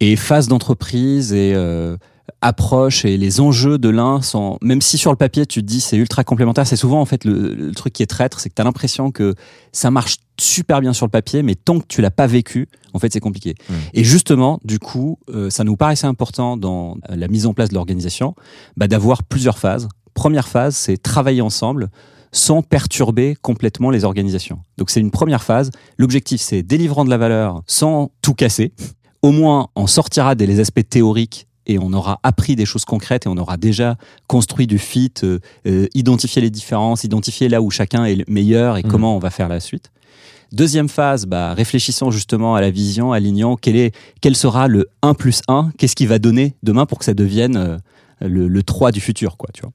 Et 0.00 0.14
phase 0.14 0.46
d'entreprise 0.46 1.32
et 1.32 1.54
euh, 1.54 1.96
approche 2.40 3.04
et 3.04 3.16
les 3.16 3.40
enjeux 3.40 3.78
de 3.78 3.88
l'un 3.88 4.22
sont, 4.22 4.58
même 4.62 4.80
si 4.80 4.98
sur 4.98 5.10
le 5.10 5.16
papier 5.16 5.46
tu 5.46 5.60
te 5.60 5.66
dis 5.66 5.80
c'est 5.80 5.96
ultra 5.96 6.24
complémentaire, 6.24 6.66
c'est 6.66 6.76
souvent 6.76 7.00
en 7.00 7.04
fait 7.04 7.24
le, 7.24 7.54
le 7.54 7.72
truc 7.72 7.92
qui 7.92 8.02
est 8.02 8.06
traître, 8.06 8.40
c'est 8.40 8.48
que 8.48 8.54
tu 8.54 8.62
as 8.62 8.64
l'impression 8.64 9.10
que 9.10 9.34
ça 9.72 9.90
marche 9.90 10.16
super 10.40 10.80
bien 10.80 10.92
sur 10.92 11.06
le 11.06 11.10
papier, 11.10 11.42
mais 11.42 11.54
tant 11.54 11.80
que 11.80 11.86
tu 11.86 12.00
l'as 12.00 12.10
pas 12.10 12.26
vécu, 12.26 12.68
en 12.94 12.98
fait 12.98 13.12
c'est 13.12 13.20
compliqué. 13.20 13.54
Mm. 13.68 13.74
Et 13.94 14.04
justement, 14.04 14.60
du 14.64 14.78
coup, 14.78 15.18
euh, 15.28 15.50
ça 15.50 15.64
nous 15.64 15.76
paraissait 15.76 16.06
important 16.06 16.56
dans 16.56 16.96
euh, 17.10 17.16
la 17.16 17.28
mise 17.28 17.46
en 17.46 17.54
place 17.54 17.68
de 17.68 17.74
l'organisation, 17.74 18.34
bah, 18.76 18.88
d'avoir 18.88 19.22
plusieurs 19.22 19.58
phases. 19.58 19.88
Première 20.14 20.48
phase, 20.48 20.74
c'est 20.76 20.96
travailler 20.96 21.42
ensemble 21.42 21.90
sans 22.32 22.62
perturber 22.62 23.36
complètement 23.40 23.90
les 23.90 24.04
organisations. 24.04 24.60
Donc 24.78 24.90
c'est 24.90 25.00
une 25.00 25.10
première 25.10 25.42
phase. 25.42 25.70
L'objectif, 25.98 26.40
c'est 26.40 26.62
délivrant 26.62 27.04
de 27.04 27.10
la 27.10 27.18
valeur 27.18 27.62
sans 27.66 28.12
tout 28.22 28.34
casser. 28.34 28.72
Au 29.22 29.32
moins, 29.32 29.68
on 29.76 29.86
sortira 29.86 30.34
des 30.34 30.60
aspects 30.60 30.88
théoriques 30.88 31.46
et 31.70 31.78
on 31.78 31.92
aura 31.92 32.18
appris 32.22 32.56
des 32.56 32.64
choses 32.66 32.84
concrètes 32.84 33.26
et 33.26 33.28
on 33.28 33.36
aura 33.36 33.56
déjà 33.56 33.96
construit 34.26 34.66
du 34.66 34.78
fit, 34.78 35.12
euh, 35.22 35.38
euh, 35.66 35.86
identifié 35.94 36.42
les 36.42 36.50
différences, 36.50 37.04
identifié 37.04 37.48
là 37.48 37.62
où 37.62 37.70
chacun 37.70 38.04
est 38.04 38.16
le 38.16 38.24
meilleur 38.28 38.76
et 38.76 38.82
Mhm. 38.82 38.90
comment 38.90 39.16
on 39.16 39.18
va 39.18 39.30
faire 39.30 39.48
la 39.48 39.60
suite. 39.60 39.90
Deuxième 40.52 40.88
phase, 40.88 41.26
bah, 41.26 41.54
réfléchissons 41.54 42.10
justement 42.10 42.56
à 42.56 42.60
la 42.60 42.70
vision, 42.70 43.12
alignant 43.12 43.54
quel, 43.56 43.76
est, 43.76 43.94
quel 44.20 44.34
sera 44.34 44.66
le 44.66 44.88
1 45.02 45.14
plus 45.14 45.42
1, 45.46 45.70
qu'est-ce 45.78 45.94
qui 45.94 46.06
va 46.06 46.18
donner 46.18 46.54
demain 46.64 46.86
pour 46.86 46.98
que 46.98 47.04
ça 47.04 47.14
devienne 47.14 47.56
euh, 47.56 47.78
le, 48.20 48.48
le 48.48 48.62
3 48.64 48.90
du 48.90 49.00
futur. 49.00 49.36
Quoi, 49.36 49.48
tu 49.54 49.62
vois. 49.62 49.70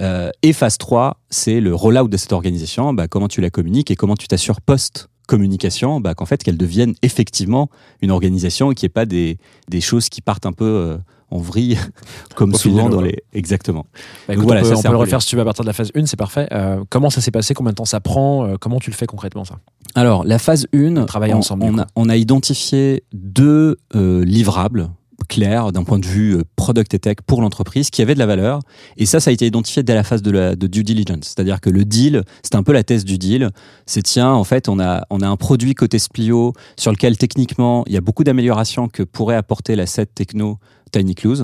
Euh, 0.00 0.30
et 0.42 0.52
phase 0.52 0.76
3, 0.76 1.16
c'est 1.30 1.60
le 1.60 1.74
rollout 1.74 2.08
de 2.08 2.16
cette 2.18 2.32
organisation, 2.32 2.92
bah, 2.92 3.08
comment 3.08 3.28
tu 3.28 3.40
la 3.40 3.48
communiques 3.48 3.90
et 3.90 3.96
comment 3.96 4.16
tu 4.16 4.28
t'assures 4.28 4.60
post-communication 4.60 6.00
bah, 6.00 6.14
qu'en 6.14 6.26
fait 6.26 6.42
qu'elle 6.42 6.58
devienne 6.58 6.94
effectivement 7.02 7.70
une 8.02 8.10
organisation 8.10 8.72
et 8.72 8.74
qu'il 8.74 8.86
n'y 8.86 8.90
ait 8.90 9.00
pas 9.00 9.06
des, 9.06 9.38
des 9.68 9.80
choses 9.80 10.08
qui 10.08 10.20
partent 10.20 10.46
un 10.46 10.52
peu 10.52 10.64
euh, 10.64 10.98
en 11.34 11.38
vrille, 11.38 11.78
comme 12.36 12.54
souvent 12.54 12.88
dans 12.88 13.00
les... 13.00 13.24
Exactement. 13.32 13.86
Bah, 14.28 14.34
écoute, 14.34 14.46
voilà, 14.46 14.60
on 14.60 14.64
peut, 14.64 14.68
ça, 14.68 14.74
on 14.74 14.82
c'est 14.82 14.88
peut 14.88 14.94
le 14.94 14.98
refaire 14.98 15.20
si 15.20 15.28
tu 15.28 15.36
veux 15.36 15.42
à 15.42 15.44
partir 15.44 15.64
de 15.64 15.68
la 15.68 15.72
phase 15.72 15.90
1, 15.94 16.06
c'est 16.06 16.16
parfait. 16.16 16.46
Euh, 16.52 16.84
comment 16.88 17.10
ça 17.10 17.20
s'est 17.20 17.32
passé 17.32 17.54
Combien 17.54 17.72
de 17.72 17.76
temps 17.76 17.84
ça 17.84 18.00
prend 18.00 18.46
Euh, 18.46 18.56
Comment 18.58 18.78
tu 18.78 18.90
le 18.90 18.96
fais 18.96 19.06
concrètement 19.06 19.44
ça? 19.44 19.56
Alors, 19.94 20.24
la 20.24 20.38
phase 20.38 20.66
1, 20.72 21.04
Travailler 21.06 21.34
on, 21.34 21.38
ensemble, 21.38 21.64
on 21.64 21.78
a, 21.78 21.86
on 21.96 22.08
a 22.08 22.16
identifié 22.16 23.02
deux 23.12 23.76
euh, 23.94 24.24
livrables 24.24 24.90
clairs 25.28 25.72
d'un 25.72 25.84
point 25.84 25.98
de 25.98 26.06
vue 26.06 26.38
product 26.56 26.94
et 26.94 26.98
tech 26.98 27.16
pour 27.26 27.40
l'entreprise 27.40 27.90
qui 27.90 28.02
avaient 28.02 28.14
de 28.14 28.18
la 28.18 28.26
valeur. 28.26 28.60
Et 28.96 29.06
ça, 29.06 29.20
ça 29.20 29.30
a 29.30 29.32
été 29.32 29.46
identifié 29.46 29.82
dès 29.82 29.94
la 29.94 30.02
phase 30.04 30.22
de, 30.22 30.30
la, 30.30 30.56
de 30.56 30.66
due 30.66 30.84
diligence. 30.84 31.20
C'est-à-dire 31.22 31.60
que 31.60 31.70
le 31.70 31.84
deal, 31.84 32.22
c'est 32.42 32.54
un 32.54 32.62
peu 32.62 32.72
la 32.72 32.82
thèse 32.84 33.04
du 33.04 33.18
deal. 33.18 33.50
C'est 33.86 34.02
tiens, 34.02 34.32
en 34.32 34.44
fait, 34.44 34.68
on 34.68 34.78
a, 34.80 35.06
on 35.10 35.20
a 35.20 35.26
un 35.26 35.36
produit 35.36 35.74
côté 35.74 35.98
Splio 35.98 36.52
sur 36.76 36.92
lequel 36.92 37.16
techniquement, 37.16 37.84
il 37.86 37.92
y 37.92 37.96
a 37.96 38.00
beaucoup 38.00 38.24
d'améliorations 38.24 38.88
que 38.88 39.02
pourrait 39.02 39.36
apporter 39.36 39.76
la 39.76 39.86
set 39.86 40.14
techno 40.14 40.58
Tiny 40.94 41.14
Clues. 41.14 41.42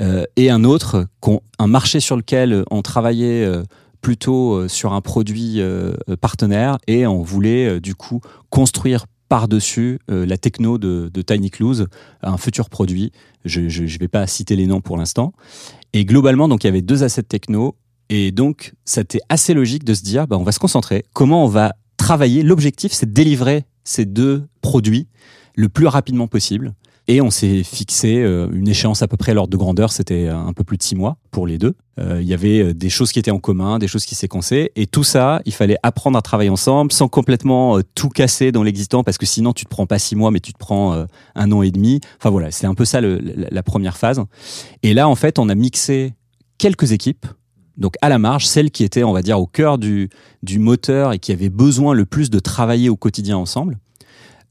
Euh, 0.00 0.24
et 0.36 0.50
un 0.50 0.64
autre, 0.64 1.06
un 1.58 1.66
marché 1.66 2.00
sur 2.00 2.16
lequel 2.16 2.64
on 2.70 2.82
travaillait 2.82 3.44
euh, 3.44 3.62
plutôt 4.00 4.54
euh, 4.54 4.68
sur 4.68 4.92
un 4.92 5.00
produit 5.00 5.60
partenaire 6.20 6.78
et 6.86 7.06
on 7.06 7.22
voulait 7.22 7.80
du 7.80 7.94
coup 7.94 8.20
construire 8.50 9.06
par-dessus 9.28 9.98
la 10.08 10.36
techno 10.36 10.76
de, 10.76 11.10
de 11.12 11.22
Tiny 11.22 11.50
Clues, 11.50 11.86
un 12.22 12.36
futur 12.36 12.68
produit. 12.68 13.12
Je 13.46 13.60
ne 13.60 13.98
vais 13.98 14.08
pas 14.08 14.26
citer 14.26 14.56
les 14.56 14.66
noms 14.66 14.82
pour 14.82 14.98
l'instant. 14.98 15.32
Et 15.94 16.04
globalement, 16.04 16.48
donc 16.48 16.64
il 16.64 16.66
y 16.66 16.70
avait 16.70 16.82
deux 16.82 17.02
assets 17.02 17.22
techno. 17.22 17.76
Et 18.10 18.30
donc, 18.30 18.74
c'était 18.84 19.20
assez 19.30 19.54
logique 19.54 19.84
de 19.84 19.94
se 19.94 20.02
dire, 20.02 20.26
bah, 20.26 20.36
on 20.38 20.42
va 20.42 20.52
se 20.52 20.58
concentrer. 20.58 21.04
Comment 21.14 21.44
on 21.44 21.48
va 21.48 21.72
travailler? 21.96 22.42
L'objectif, 22.42 22.92
c'est 22.92 23.06
de 23.06 23.12
délivrer 23.12 23.64
ces 23.84 24.04
deux 24.04 24.44
produits 24.60 25.08
le 25.54 25.70
plus 25.70 25.86
rapidement 25.86 26.26
possible. 26.26 26.74
Et 27.08 27.20
on 27.20 27.30
s'est 27.30 27.64
fixé 27.64 28.18
euh, 28.18 28.48
une 28.52 28.68
échéance 28.68 29.02
à 29.02 29.08
peu 29.08 29.16
près 29.16 29.32
à 29.32 29.34
l'ordre 29.34 29.50
de 29.50 29.56
grandeur, 29.56 29.90
c'était 29.90 30.28
euh, 30.28 30.36
un 30.36 30.52
peu 30.52 30.62
plus 30.62 30.76
de 30.76 30.82
six 30.82 30.94
mois 30.94 31.16
pour 31.32 31.48
les 31.48 31.58
deux. 31.58 31.74
Euh, 31.98 32.22
Il 32.22 32.28
y 32.28 32.34
avait 32.34 32.74
des 32.74 32.90
choses 32.90 33.10
qui 33.10 33.18
étaient 33.18 33.32
en 33.32 33.40
commun, 33.40 33.80
des 33.80 33.88
choses 33.88 34.04
qui 34.04 34.14
séquençaient, 34.14 34.70
et 34.76 34.86
tout 34.86 35.02
ça, 35.02 35.42
il 35.44 35.52
fallait 35.52 35.78
apprendre 35.82 36.16
à 36.16 36.22
travailler 36.22 36.50
ensemble 36.50 36.92
sans 36.92 37.08
complètement 37.08 37.80
tout 37.94 38.08
casser 38.08 38.52
dans 38.52 38.62
l'existant, 38.62 39.02
parce 39.02 39.18
que 39.18 39.26
sinon 39.26 39.52
tu 39.52 39.64
te 39.64 39.70
prends 39.70 39.86
pas 39.86 39.98
six 39.98 40.14
mois, 40.14 40.30
mais 40.30 40.40
tu 40.40 40.52
te 40.52 40.58
prends 40.58 41.06
un 41.34 41.52
an 41.52 41.62
et 41.62 41.70
demi. 41.70 42.00
Enfin 42.18 42.30
voilà, 42.30 42.50
c'est 42.50 42.66
un 42.66 42.74
peu 42.74 42.84
ça 42.84 43.00
la 43.00 43.62
première 43.62 43.96
phase. 43.96 44.22
Et 44.82 44.94
là, 44.94 45.08
en 45.08 45.14
fait, 45.16 45.38
on 45.38 45.48
a 45.48 45.54
mixé 45.54 46.14
quelques 46.58 46.92
équipes. 46.92 47.26
Donc 47.76 47.94
à 48.00 48.08
la 48.08 48.18
marge, 48.18 48.46
celles 48.46 48.70
qui 48.70 48.84
étaient, 48.84 49.02
on 49.02 49.12
va 49.12 49.22
dire, 49.22 49.40
au 49.40 49.46
cœur 49.46 49.78
du, 49.78 50.08
du 50.42 50.58
moteur 50.58 51.12
et 51.12 51.18
qui 51.18 51.32
avaient 51.32 51.50
besoin 51.50 51.94
le 51.94 52.04
plus 52.04 52.30
de 52.30 52.38
travailler 52.38 52.88
au 52.88 52.96
quotidien 52.96 53.36
ensemble. 53.36 53.78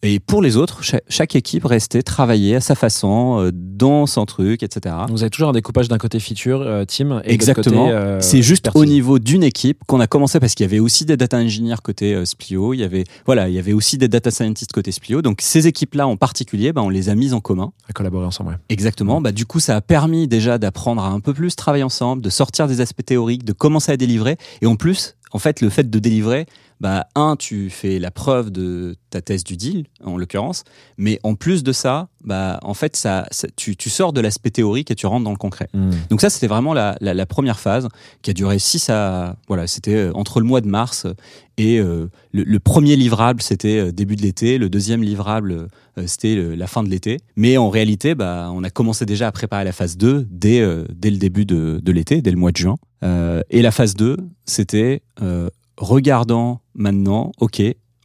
Et 0.04 0.20
pour 0.20 0.42
les 0.42 0.58
autres, 0.58 0.84
cha- 0.84 1.00
chaque, 1.10 1.36
équipe 1.36 1.64
restait 1.64 2.02
travailler 2.02 2.56
à 2.56 2.60
sa 2.62 2.74
façon, 2.74 3.40
euh, 3.40 3.52
dans 3.54 4.08
son 4.08 4.26
truc, 4.26 4.64
etc. 4.64 4.96
Vous 5.10 5.22
avez 5.22 5.30
toujours 5.30 5.50
un 5.50 5.54
découpage 5.54 5.88
d'un 5.90 6.00
côté 6.00 6.20
feature, 6.20 6.62
euh, 6.62 6.86
team, 6.86 7.22
et 7.24 7.34
Exactement. 7.34 7.88
euh, 7.90 8.18
C'est 8.20 8.42
juste 8.42 8.66
expertise. 8.68 8.82
au 8.82 8.86
niveau 8.86 9.20
d'une 9.20 9.44
équipe 9.44 9.80
qu'on 9.88 10.00
a 10.00 10.08
commencé 10.08 10.40
parce 10.40 10.56
qu'il 10.56 10.64
y 10.64 10.70
avait 10.70 10.80
aussi 10.80 11.06
des 11.06 11.18
data 11.18 11.38
engineers 11.38 11.76
côté 11.84 12.16
euh, 12.16 12.26
Splio, 12.26 12.74
il 12.74 12.80
y 12.80 12.84
avait 12.84 13.04
voilà, 13.28 13.48
il 13.48 13.54
y 13.54 13.60
avait 13.60 13.74
aussi 13.74 13.98
des 14.00 14.08
data 14.08 14.32
scientists 14.32 14.72
côté 14.74 14.92
Splio. 14.92 15.22
Donc 15.22 15.40
ces 15.42 15.68
équipes-là 15.68 16.08
en 16.08 16.18
particulier, 16.18 16.74
bah, 16.74 16.82
on 16.82 16.90
les 16.90 17.10
a 17.10 17.16
mises 17.16 17.34
en 17.36 17.40
commun. 17.40 17.72
à 17.88 17.94
collaborer 17.94 18.26
ensemble. 18.26 18.50
ouais. 18.52 18.56
Exactement. 18.70 19.22
Bah, 19.22 19.32
du 19.32 19.46
coup, 19.46 19.60
ça 19.60 19.76
a 19.76 19.82
permis 19.82 20.28
déjà 20.28 20.58
d'apprendre 20.58 21.04
à 21.04 21.10
un 21.10 21.20
peu 21.20 21.34
plus 21.34 21.56
travailler 21.56 21.84
ensemble, 21.84 22.24
de 22.24 22.30
sortir 22.32 22.68
des 22.68 22.82
aspects 22.82 23.06
théoriques, 23.06 23.46
de 23.46 23.54
commencer 23.54 23.92
à 23.92 23.98
délivrer. 23.98 24.38
Et 24.62 24.66
en 24.66 24.76
plus, 24.76 25.16
en 25.32 25.40
fait, 25.40 25.62
le 25.62 25.70
fait 25.70 25.90
de 25.90 26.00
délivrer, 26.00 26.46
bah, 26.82 27.06
un, 27.16 27.36
tu 27.38 27.70
fais 27.70 28.00
la 28.00 28.10
preuve 28.12 28.50
de 28.50 28.96
ta 29.12 29.22
thèse 29.22 29.44
du 29.44 29.56
deal, 29.56 29.86
en 30.04 30.18
l'occurrence. 30.18 30.64
Mais 30.98 31.20
en 31.24 31.36
plus 31.36 31.62
de 31.64 31.72
ça, 31.72 32.08
bah, 32.24 32.60
en 32.64 32.74
fait, 32.74 32.96
ça, 32.96 33.28
ça- 33.32 33.48
tu, 33.56 33.76
tu 33.78 33.90
sors 33.92 34.14
de 34.14 34.20
l'aspect 34.20 34.50
théorique 34.50 34.90
et 34.90 34.96
tu 34.96 35.06
rentres 35.06 35.24
dans 35.24 35.32
le 35.32 35.38
concret. 35.38 35.68
Hmm. 35.74 35.92
Donc 36.10 36.22
ça, 36.22 36.32
c'était 36.32 36.48
vraiment 36.48 36.74
la, 36.74 36.98
la, 37.00 37.14
la 37.14 37.26
première 37.28 37.60
phase 37.60 37.88
qui 38.24 38.32
a 38.32 38.34
duré 38.34 38.58
6 38.58 38.90
à... 38.90 39.36
Voilà, 39.48 39.68
c'était 39.68 39.96
euh, 39.96 40.12
entre 40.16 40.40
le 40.40 40.46
mois 40.48 40.60
de 40.62 40.68
mars 40.68 41.06
et 41.58 41.78
euh, 41.80 42.08
le, 42.32 42.44
le 42.44 42.60
premier 42.60 42.96
livrable, 42.96 43.42
c'était 43.44 43.78
euh, 43.78 43.92
début 43.92 44.16
de 44.16 44.24
l'été. 44.24 44.58
Le 44.58 44.68
deuxième 44.70 45.04
livrable, 45.04 45.52
euh, 45.98 46.04
c'était 46.08 46.36
euh, 46.36 46.56
la 46.56 46.66
fin 46.66 46.82
de 46.82 46.90
l'été. 46.90 47.18
Mais 47.36 47.58
en 47.58 47.70
réalité, 47.70 48.16
bah, 48.16 48.50
on 48.54 48.64
a 48.64 48.72
commencé 48.72 49.06
déjà 49.06 49.28
à 49.28 49.32
préparer 49.32 49.66
la 49.66 49.72
phase 49.72 49.98
2 49.98 50.28
dès, 50.32 50.62
euh, 50.62 50.86
dès 50.92 51.12
le 51.12 51.18
début 51.18 51.46
de, 51.46 51.80
de 51.84 51.92
l'été, 51.92 52.24
dès 52.24 52.32
le 52.32 52.38
mois 52.38 52.52
de 52.52 52.58
juin. 52.58 52.78
Euh, 53.04 53.42
et 53.52 53.62
la 53.62 53.72
phase 53.72 53.94
2, 53.96 54.18
c'était 54.46 55.02
euh, 55.22 55.50
regardant 55.82 56.62
maintenant, 56.76 57.32
ok, 57.40 57.62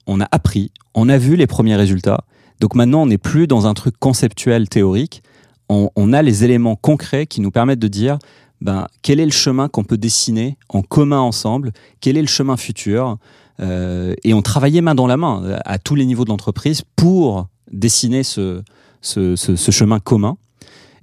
on 0.07 0.21
a 0.21 0.27
appris, 0.33 0.73
on 0.95 1.09
a 1.09 1.19
vu 1.19 1.37
les 1.37 1.47
premiers 1.47 1.77
résultats. 1.77 2.25
Donc 2.61 2.75
maintenant, 2.75 3.03
on 3.03 3.07
n'est 3.07 3.19
plus 3.19 3.47
dans 3.47 3.67
un 3.67 3.75
truc 3.75 3.97
conceptuel, 3.99 4.69
théorique. 4.69 5.23
On, 5.69 6.13
a 6.13 6.23
les 6.23 6.45
éléments 6.45 6.77
concrets 6.77 7.27
qui 7.27 7.41
nous 7.41 7.51
permettent 7.51 7.81
de 7.81 7.89
dire 7.89 8.19
ben, 8.61 8.87
quel 9.03 9.19
est 9.19 9.25
le 9.25 9.33
chemin 9.33 9.69
qu'on 9.69 9.83
peut 9.83 9.99
dessiner 9.99 10.57
en 10.69 10.81
commun 10.81 11.19
ensemble, 11.19 11.73
quel 12.01 12.17
est 12.17 12.21
le 12.21 12.29
chemin 12.29 12.57
futur? 12.57 13.19
Euh, 13.59 14.15
et 14.23 14.33
on 14.33 14.43
travaillait 14.43 14.81
main 14.81 14.95
dans 14.95 15.09
la 15.09 15.17
main 15.17 15.43
euh, 15.43 15.59
à 15.65 15.79
tous 15.79 15.97
les 15.97 16.07
niveaux 16.07 16.25
de 16.25 16.31
l'entreprise 16.31 16.83
pour 16.95 17.49
dessiner 17.73 18.23
ce 18.23 18.63
chemin 19.03 19.99
commun. 19.99 20.37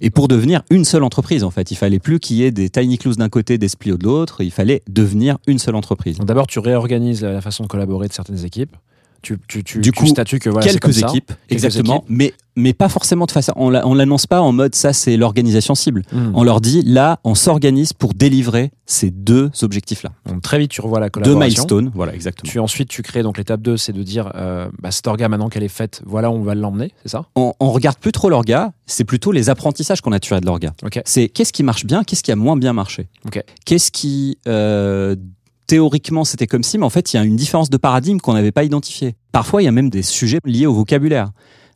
Et 0.00 0.10
pour 0.10 0.28
devenir 0.28 0.62
une 0.70 0.84
seule 0.84 1.02
entreprise, 1.02 1.44
en 1.44 1.50
fait, 1.50 1.70
il 1.70 1.76
fallait 1.76 1.98
plus 1.98 2.20
qu'il 2.20 2.36
y 2.36 2.44
ait 2.44 2.50
des 2.50 2.68
tiny 2.68 2.98
clues 2.98 3.16
d'un 3.16 3.28
côté, 3.28 3.58
des 3.58 3.68
splios 3.68 3.96
de 3.96 4.04
l'autre. 4.04 4.42
Il 4.42 4.50
fallait 4.50 4.82
devenir 4.88 5.38
une 5.46 5.58
seule 5.58 5.76
entreprise. 5.76 6.18
D'abord, 6.18 6.46
tu 6.46 6.58
réorganises 6.58 7.22
la 7.22 7.40
façon 7.40 7.64
de 7.64 7.68
collaborer 7.68 8.08
de 8.08 8.12
certaines 8.12 8.44
équipes. 8.44 8.76
Tu, 9.24 9.38
tu, 9.48 9.64
tu, 9.64 9.78
Du 9.78 9.90
tu 9.90 9.98
coup, 9.98 10.06
statues 10.06 10.38
que 10.38 10.50
voilà, 10.50 10.66
quelques 10.66 10.92
ça. 10.92 11.06
équipes, 11.08 11.32
Quelques 11.48 11.64
exactement, 11.64 11.96
équipes. 11.96 12.06
mais 12.10 12.34
mais 12.56 12.72
pas 12.72 12.88
forcément 12.88 13.26
de 13.26 13.32
façon. 13.32 13.52
On 13.56 13.68
l'a- 13.68 13.84
on 13.84 13.94
l'annonce 13.94 14.26
pas 14.28 14.40
en 14.40 14.52
mode 14.52 14.76
ça, 14.76 14.92
c'est 14.92 15.16
l'organisation 15.16 15.74
cible. 15.74 16.02
Hmm. 16.12 16.30
On 16.34 16.44
leur 16.44 16.60
dit 16.60 16.82
là, 16.82 17.18
on 17.24 17.34
s'organise 17.34 17.92
pour 17.92 18.14
délivrer 18.14 18.70
ces 18.86 19.10
deux 19.10 19.50
objectifs-là, 19.62 20.12
Donc, 20.26 20.40
très 20.42 20.58
vite, 20.60 20.70
tu 20.70 20.80
revois 20.80 21.00
la 21.00 21.06
deux 21.06 21.10
collaboration. 21.10 21.40
milestones, 21.62 21.90
voilà 21.94 22.14
exactement. 22.14 22.48
Tu, 22.52 22.60
ensuite, 22.60 22.88
tu 22.88 23.02
crées 23.02 23.22
donc 23.24 23.38
l'étape 23.38 23.60
2, 23.60 23.76
c'est 23.76 23.92
de 23.92 24.02
dire 24.04 24.30
euh, 24.36 24.68
bah, 24.80 24.92
cette 24.92 25.06
orga, 25.08 25.28
maintenant 25.28 25.48
qu'elle 25.48 25.64
est 25.64 25.68
faite, 25.68 26.02
voilà, 26.06 26.30
on 26.30 26.42
va 26.42 26.54
l'emmener, 26.54 26.92
c'est 27.02 27.08
ça? 27.08 27.24
On, 27.34 27.54
on 27.58 27.70
regarde 27.72 27.96
plus 27.98 28.12
trop 28.12 28.28
l'orga, 28.28 28.72
c'est 28.86 29.04
plutôt 29.04 29.32
les 29.32 29.48
apprentissages 29.50 30.00
qu'on 30.00 30.12
a 30.12 30.20
tirés 30.20 30.40
de 30.40 30.46
l'orga. 30.46 30.74
Ok. 30.84 31.00
C'est 31.06 31.28
qu'est-ce 31.28 31.52
qui 31.52 31.64
marche 31.64 31.86
bien, 31.86 32.04
qu'est-ce 32.04 32.22
qui 32.22 32.30
a 32.30 32.36
moins 32.36 32.56
bien 32.56 32.72
marché? 32.72 33.08
Ok. 33.26 33.42
Qu'est-ce 33.64 33.90
qui 33.90 34.38
euh, 34.46 35.16
théoriquement 35.66 36.24
c'était 36.24 36.46
comme 36.46 36.62
si, 36.62 36.78
mais 36.78 36.84
en 36.84 36.90
fait 36.90 37.12
il 37.12 37.16
y 37.16 37.20
a 37.20 37.24
une 37.24 37.36
différence 37.36 37.70
de 37.70 37.76
paradigme 37.76 38.18
qu'on 38.18 38.34
n'avait 38.34 38.52
pas 38.52 38.64
identifiée. 38.64 39.14
Parfois 39.32 39.62
il 39.62 39.64
y 39.64 39.68
a 39.68 39.72
même 39.72 39.90
des 39.90 40.02
sujets 40.02 40.38
liés 40.44 40.66
au 40.66 40.74
vocabulaire. 40.74 41.30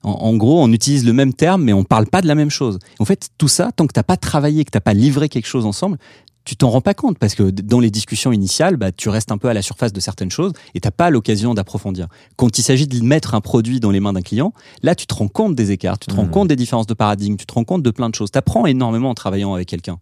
En, 0.05 0.11
en 0.13 0.37
gros, 0.37 0.63
on 0.63 0.71
utilise 0.73 1.05
le 1.05 1.13
même 1.13 1.33
terme, 1.35 1.65
mais 1.65 1.73
on 1.73 1.83
parle 1.83 2.07
pas 2.07 2.23
de 2.23 2.29
la 2.29 2.37
même 2.37 2.51
chose. 2.51 2.79
En 3.01 3.05
fait, 3.05 3.31
tout 3.37 3.49
ça, 3.49 3.73
tant 3.75 3.87
que 3.89 3.93
t'as 3.93 4.05
pas 4.05 4.17
travaillé, 4.17 4.65
que 4.65 4.71
t'as 4.71 4.81
pas 4.81 4.95
livré 4.95 5.29
quelque 5.29 5.47
chose 5.49 5.67
ensemble, 5.67 5.99
tu 6.45 6.55
t'en 6.57 6.71
rends 6.71 6.81
pas 6.81 6.95
compte 6.95 7.19
parce 7.19 7.35
que 7.35 7.43
dans 7.51 7.81
les 7.81 7.91
discussions 7.91 8.31
initiales, 8.33 8.77
bah, 8.77 8.91
tu 8.93 9.09
restes 9.11 9.33
un 9.33 9.39
peu 9.39 9.49
à 9.49 9.55
la 9.55 9.61
surface 9.61 9.93
de 9.93 9.99
certaines 10.01 10.31
choses 10.31 10.53
et 10.75 10.81
t'as 10.81 10.93
pas 10.93 11.11
l'occasion 11.11 11.53
d'approfondir. 11.53 12.07
Quand 12.37 12.57
il 12.59 12.63
s'agit 12.63 12.87
de 12.87 13.03
mettre 13.03 13.35
un 13.35 13.41
produit 13.43 13.81
dans 13.81 13.91
les 13.91 13.99
mains 14.01 14.13
d'un 14.15 14.23
client, 14.23 14.55
là, 14.85 14.95
tu 14.95 15.07
te 15.07 15.13
rends 15.15 15.29
compte 15.29 15.57
des 15.57 15.73
écarts, 15.73 15.99
tu 15.99 16.07
te 16.07 16.15
rends 16.15 16.23
Mhm. 16.25 16.31
compte 16.31 16.49
des 16.49 16.57
différences 16.57 16.87
de 16.87 16.95
paradigme, 16.95 17.35
tu 17.37 17.45
te 17.45 17.53
rends 17.53 17.65
compte 17.65 17.83
de 17.83 17.91
plein 17.91 18.09
de 18.09 18.15
choses. 18.15 18.31
Tu 18.31 18.39
apprends 18.39 18.65
énormément 18.67 19.11
en 19.11 19.15
travaillant 19.15 19.53
avec 19.53 19.69
quelqu'un. 19.69 19.99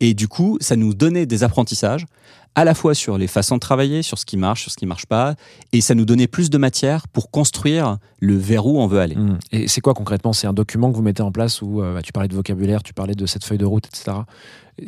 Et 0.00 0.14
du 0.14 0.28
coup, 0.28 0.56
ça 0.60 0.76
nous 0.76 0.94
donnait 0.94 1.26
des 1.26 1.42
apprentissages 1.42 2.06
à 2.54 2.64
la 2.64 2.74
fois 2.74 2.94
sur 2.94 3.18
les 3.18 3.26
façons 3.26 3.56
de 3.56 3.60
travailler, 3.60 4.02
sur 4.02 4.18
ce 4.18 4.26
qui 4.26 4.36
marche, 4.36 4.62
sur 4.62 4.70
ce 4.70 4.76
qui 4.76 4.86
marche 4.86 5.06
pas, 5.06 5.34
et 5.72 5.80
ça 5.80 5.94
nous 5.94 6.04
donnait 6.04 6.26
plus 6.26 6.50
de 6.50 6.58
matière 6.58 7.08
pour 7.08 7.30
construire 7.30 7.98
le 8.18 8.36
vers 8.36 8.66
où 8.66 8.78
on 8.80 8.86
veut 8.86 9.00
aller. 9.00 9.16
Hmm. 9.16 9.38
Et 9.52 9.68
c'est 9.68 9.80
quoi 9.80 9.94
concrètement? 9.94 10.32
C'est 10.32 10.46
un 10.46 10.52
document 10.52 10.90
que 10.90 10.96
vous 10.96 11.02
mettez 11.02 11.22
en 11.22 11.32
place 11.32 11.62
où 11.62 11.82
euh, 11.82 11.94
bah, 11.94 12.02
tu 12.02 12.12
parlais 12.12 12.28
de 12.28 12.34
vocabulaire, 12.34 12.82
tu 12.82 12.94
parlais 12.94 13.14
de 13.14 13.26
cette 13.26 13.44
feuille 13.44 13.58
de 13.58 13.64
route, 13.64 13.86
etc. 13.86 14.18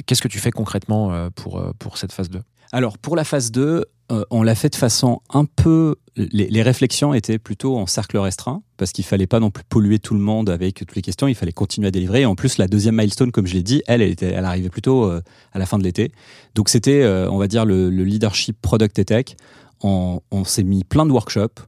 Qu'est-ce 0.07 0.23
que 0.23 0.29
tu 0.29 0.39
fais 0.39 0.51
concrètement 0.51 1.13
euh, 1.13 1.31
pour, 1.35 1.59
euh, 1.59 1.73
pour 1.79 1.99
cette 1.99 2.13
phase 2.13 2.31
2 2.31 2.41
Alors 2.75 2.99
pour 2.99 3.15
la 3.15 3.23
phase 3.23 3.53
2, 3.53 3.85
euh, 4.11 4.25
on 4.33 4.43
l'a 4.43 4.57
fait 4.57 4.69
de 4.69 4.75
façon 4.75 5.21
un 5.33 5.45
peu... 5.45 5.95
Les, 6.17 6.61
réflexions 6.61 7.15
étaient 7.15 7.39
plutôt 7.39 7.79
en 7.79 7.87
cercle 7.87 8.19
restreint, 8.19 8.65
parce 8.79 8.91
qu'il 8.91 9.05
fallait 9.05 9.29
pas 9.29 9.39
non 9.39 9.53
plus 9.53 9.63
polluer 9.63 10.01
tout 10.01 10.15
le 10.15 10.21
monde 10.21 10.51
avec 10.51 10.75
toutes 10.75 10.97
les 10.97 11.03
questions, 11.03 11.29
il 11.29 11.37
fallait 11.37 11.53
continuer 11.53 11.87
à 11.87 11.91
délivrer. 11.93 12.23
Et 12.23 12.27
en 12.27 12.35
plus, 12.35 12.59
la 12.59 12.67
deuxième 12.67 12.97
milestone, 12.97 13.31
comme 13.31 13.47
je 13.47 13.55
l'ai 13.55 13.63
dit, 13.63 13.85
elle, 13.87 14.03
elle, 14.03 14.11
était, 14.11 14.33
elle 14.33 14.45
arrivait 14.45 14.71
plutôt 14.71 15.05
euh, 15.05 15.23
à 15.53 15.61
la 15.61 15.67
fin 15.67 15.79
de 15.79 15.85
l'été. 15.85 16.11
Donc 16.57 16.69
c'était, 16.69 17.03
euh, 17.03 17.31
on 17.31 17.39
va 17.39 17.47
dire, 17.47 17.65
le, 17.65 17.91
le 17.91 18.03
leadership 18.03 18.61
product 18.61 18.99
et 18.99 19.05
tech. 19.05 19.37
On 19.81 20.21
s'est 20.45 20.65
mis 20.65 20.83
plein 20.83 21.07
de 21.07 21.13
workshops 21.13 21.61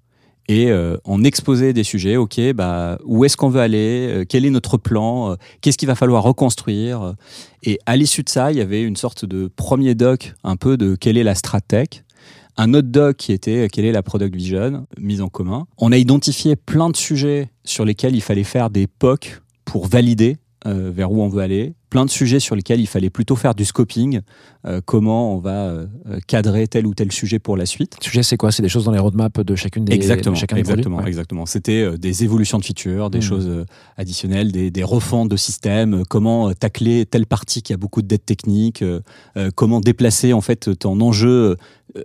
et 0.49 0.71
euh, 0.71 0.97
on 1.05 1.25
exposait 1.25 1.73
des 1.73 1.83
sujets. 1.85 2.17
Ok, 2.17 2.41
bah 2.55 2.99
où 3.05 3.25
est-ce 3.25 3.37
qu'on 3.37 3.49
veut 3.49 3.61
aller 3.61 4.09
Euh, 4.11 4.25
Quel 4.29 4.45
est 4.45 4.50
notre 4.50 4.76
plan 4.76 5.33
Euh, 5.33 5.37
Qu'est-ce 5.61 5.76
qu'il 5.79 5.88
va 5.88 5.95
falloir 5.97 6.23
reconstruire 6.23 7.15
Et 7.62 7.79
à 7.87 7.97
l'issue 7.97 8.23
de 8.23 8.29
ça, 8.29 8.53
il 8.53 8.59
y 8.59 8.61
avait 8.61 8.83
une 8.83 8.97
sorte 8.97 9.25
de 9.25 9.49
premier 9.55 9.95
doc, 9.95 10.35
un 10.45 10.57
peu 10.57 10.76
de 10.76 10.95
quelle 10.95 11.17
est 11.19 11.25
la 11.25 11.35
stratèque. 11.35 12.05
Un 12.59 12.73
autre 12.73 12.88
doc 12.88 13.17
qui 13.17 13.33
était 13.33 13.65
euh, 13.65 13.69
quelle 13.71 13.85
est 13.85 13.93
la 13.93 14.03
product 14.03 14.35
vision 14.35 14.87
mise 14.99 15.21
en 15.21 15.29
commun. 15.29 15.67
On 15.79 15.93
a 15.93 15.99
identifié 15.99 16.57
plein 16.57 16.91
de 16.91 16.97
sujets 16.97 17.50
sur 17.65 17.85
lesquels 17.85 18.15
il 18.15 18.23
fallait 18.23 18.45
faire 18.45 18.71
des 18.71 18.87
POC 18.87 19.43
pour 19.65 19.87
valider 19.88 20.38
euh, 20.67 20.91
vers 20.95 21.12
où 21.12 21.21
on 21.23 21.29
veut 21.29 21.43
aller. 21.43 21.75
Plein 21.97 22.05
de 22.05 22.11
sujets 22.11 22.41
sur 22.41 22.55
lesquels 22.55 22.79
il 22.79 22.87
fallait 22.87 23.09
plutôt 23.09 23.37
faire 23.37 23.55
du 23.55 23.65
scoping, 23.65 24.21
euh, 24.67 24.83
comment 24.85 25.35
on 25.35 25.38
va 25.38 25.69
euh, 25.71 25.87
euh, 26.11 26.19
cadrer 26.26 26.69
tel 26.69 26.87
ou 26.87 26.93
tel 26.93 27.11
sujet 27.11 27.38
pour 27.38 27.57
la 27.57 27.65
suite. 27.65 27.97
Le 27.99 28.05
sujet, 28.05 28.23
c'est 28.23 28.37
quoi? 28.37 28.53
C'est 28.53 28.61
des 28.62 28.69
choses 28.69 28.85
dans 28.85 28.93
les 28.93 28.99
roadmaps 28.99 29.43
de 29.43 29.55
chacune 29.57 29.87
des 29.87 29.95
Exactement, 29.95 30.35
de 30.35 30.38
chacun 30.38 30.57
des 30.57 30.61
exactement, 30.61 30.97
produits 30.97 31.05
Ouais. 31.07 31.09
exactement. 31.09 31.47
C'était 31.47 31.97
des 31.97 32.23
évolutions 32.23 32.59
de 32.59 32.65
features, 32.67 33.09
des 33.09 33.21
Mhm. 33.21 33.25
choses 33.25 33.65
additionnelles, 33.97 34.53
des, 34.53 34.71
des 34.71 34.85
refontes 34.85 35.31
de 35.31 35.38
système, 35.38 35.95
euh, 35.95 36.03
comment 36.07 36.53
tacler 36.53 37.07
telle 37.07 37.25
partie 37.25 37.62
qui 37.62 37.73
a 37.73 37.79
beaucoup 37.79 38.03
de 38.03 38.09
dettes 38.09 38.26
techniques, 38.26 38.85
comment 39.55 39.81
déplacer 39.81 40.35
en 40.35 40.43
fait 40.43 40.79
ton 40.79 41.00
enjeu. 41.00 41.57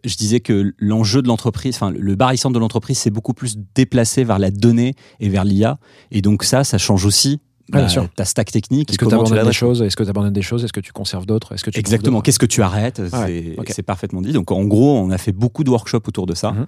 Je 0.06 0.16
disais 0.16 0.40
que 0.40 0.74
l'enjeu 0.78 1.22
de 1.22 1.28
l'entreprise, 1.28 1.76
enfin 1.76 1.92
le 1.92 2.16
barrissant 2.16 2.50
de 2.50 2.60
l'entreprise, 2.60 2.98
c'est 2.98 3.10
beaucoup 3.12 3.34
plus 3.34 3.58
déplacé 3.76 4.24
vers 4.24 4.40
la 4.40 4.52
donnée 4.52 4.94
et 5.20 5.28
vers 5.28 5.44
l'IA. 5.44 5.80
Et 6.12 6.22
donc 6.22 6.46
ça, 6.46 6.64
ça 6.64 6.78
change 6.78 7.06
aussi. 7.06 7.42
Bien 7.72 7.84
bah, 7.84 7.90
sûr. 7.90 8.10
ta 8.16 8.26
stack 8.26 8.52
technique. 8.52 8.90
Est-ce 8.90 8.98
que 8.98 9.06
tu 9.06 9.46
des 9.46 9.54
choses 9.54 9.82
Est-ce 9.82 9.96
que 9.96 10.04
tu 10.04 10.32
des 10.32 10.42
choses 10.42 10.64
Est-ce 10.64 10.74
que 10.74 10.80
tu 10.80 10.92
conserves 10.92 11.26
d'autres 11.26 11.54
Est-ce 11.54 11.64
que 11.64 11.70
tu 11.70 11.80
Exactement. 11.80 12.22
Qu'est-ce 12.22 12.40
que 12.40 12.46
tu 12.46 12.62
arrêtes 12.62 13.02
Ah 13.12 13.28
c'est 13.68 13.84
parfaitement 13.84 14.22
dit. 14.22 14.34
Donc 14.34 14.52
en 14.52 14.64
gros, 14.66 14.98
on 14.98 15.10
a 15.12 15.18
fait 15.18 15.32
beaucoup 15.32 15.64
de 15.64 15.70
workshops 15.70 16.08
autour 16.08 16.26
de 16.26 16.36
ça. 16.36 16.52
Mhm. 16.52 16.66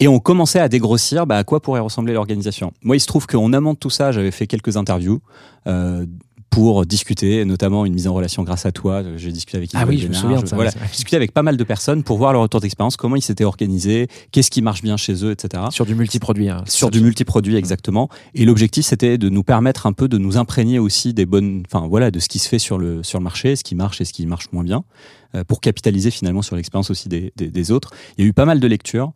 Et 0.00 0.08
on 0.08 0.18
commençait 0.18 0.60
à 0.60 0.68
dégrossir 0.68 1.26
bah, 1.26 1.38
à 1.38 1.44
quoi 1.44 1.60
pourrait 1.60 1.80
ressembler 1.80 2.12
l'organisation. 2.12 2.72
Moi, 2.82 2.96
il 2.96 3.00
se 3.00 3.06
trouve 3.06 3.26
qu'en 3.26 3.52
amont 3.52 3.72
de 3.72 3.78
tout 3.78 3.90
ça, 3.90 4.12
j'avais 4.12 4.30
fait 4.30 4.46
quelques 4.46 4.76
interviews 4.76 5.20
euh, 5.66 6.06
pour 6.50 6.86
discuter, 6.86 7.44
notamment 7.44 7.84
une 7.84 7.92
mise 7.92 8.08
en 8.08 8.14
relation 8.14 8.42
grâce 8.42 8.64
à 8.64 8.72
toi. 8.72 9.02
J'ai 9.16 9.30
discuté 9.30 9.58
avec 9.58 9.70
Ah 9.74 9.84
oui, 9.86 9.98
je 9.98 10.08
me 10.08 10.14
souviens 10.14 10.40
de 10.40 10.46
ça, 10.46 10.56
Voilà, 10.56 10.70
J'ai 10.70 10.92
discuté 10.92 11.16
avec 11.16 11.32
pas 11.32 11.42
mal 11.42 11.56
de 11.58 11.64
personnes 11.64 12.02
pour 12.02 12.16
voir 12.16 12.32
leur 12.32 12.40
retour 12.42 12.60
d'expérience, 12.60 12.96
comment 12.96 13.16
ils 13.16 13.22
s'étaient 13.22 13.44
organisés, 13.44 14.08
qu'est-ce 14.32 14.50
qui 14.50 14.62
marche 14.62 14.82
bien 14.82 14.96
chez 14.96 15.24
eux, 15.24 15.32
etc 15.32 15.64
Sur 15.70 15.84
du 15.84 15.94
multiproduit. 15.94 16.48
hein. 16.48 16.62
sur 16.66 16.90
du 16.90 17.00
multiproduit 17.00 17.56
exactement. 17.56 18.08
Et 18.34 18.44
l'objectif 18.46 18.86
c'était 18.86 19.18
de 19.18 19.28
nous 19.28 19.42
permettre 19.42 19.86
un 19.86 19.92
peu 19.92 20.08
de 20.08 20.16
nous 20.18 20.38
imprégner 20.38 20.78
aussi 20.78 21.12
des 21.12 21.26
bonnes, 21.26 21.62
enfin 21.70 21.86
voilà, 21.88 22.10
de 22.10 22.18
ce 22.20 22.28
qui 22.28 22.38
se 22.38 22.48
fait 22.48 22.58
sur 22.58 22.78
le 22.78 23.02
sur 23.02 23.18
le 23.18 23.24
marché, 23.24 23.54
ce 23.56 23.64
qui 23.64 23.74
marche 23.74 24.00
et 24.00 24.04
ce 24.06 24.12
qui 24.14 24.24
marche 24.26 24.46
moins 24.52 24.64
bien, 24.64 24.84
euh, 25.34 25.44
pour 25.44 25.60
capitaliser 25.60 26.10
finalement 26.10 26.42
sur 26.42 26.56
l'expérience 26.56 26.90
aussi 26.90 27.08
des, 27.10 27.32
des, 27.36 27.48
des 27.48 27.70
autres. 27.70 27.90
Il 28.16 28.24
y 28.24 28.26
a 28.26 28.28
eu 28.28 28.32
pas 28.32 28.46
mal 28.46 28.60
de 28.60 28.66
lectures 28.66 29.12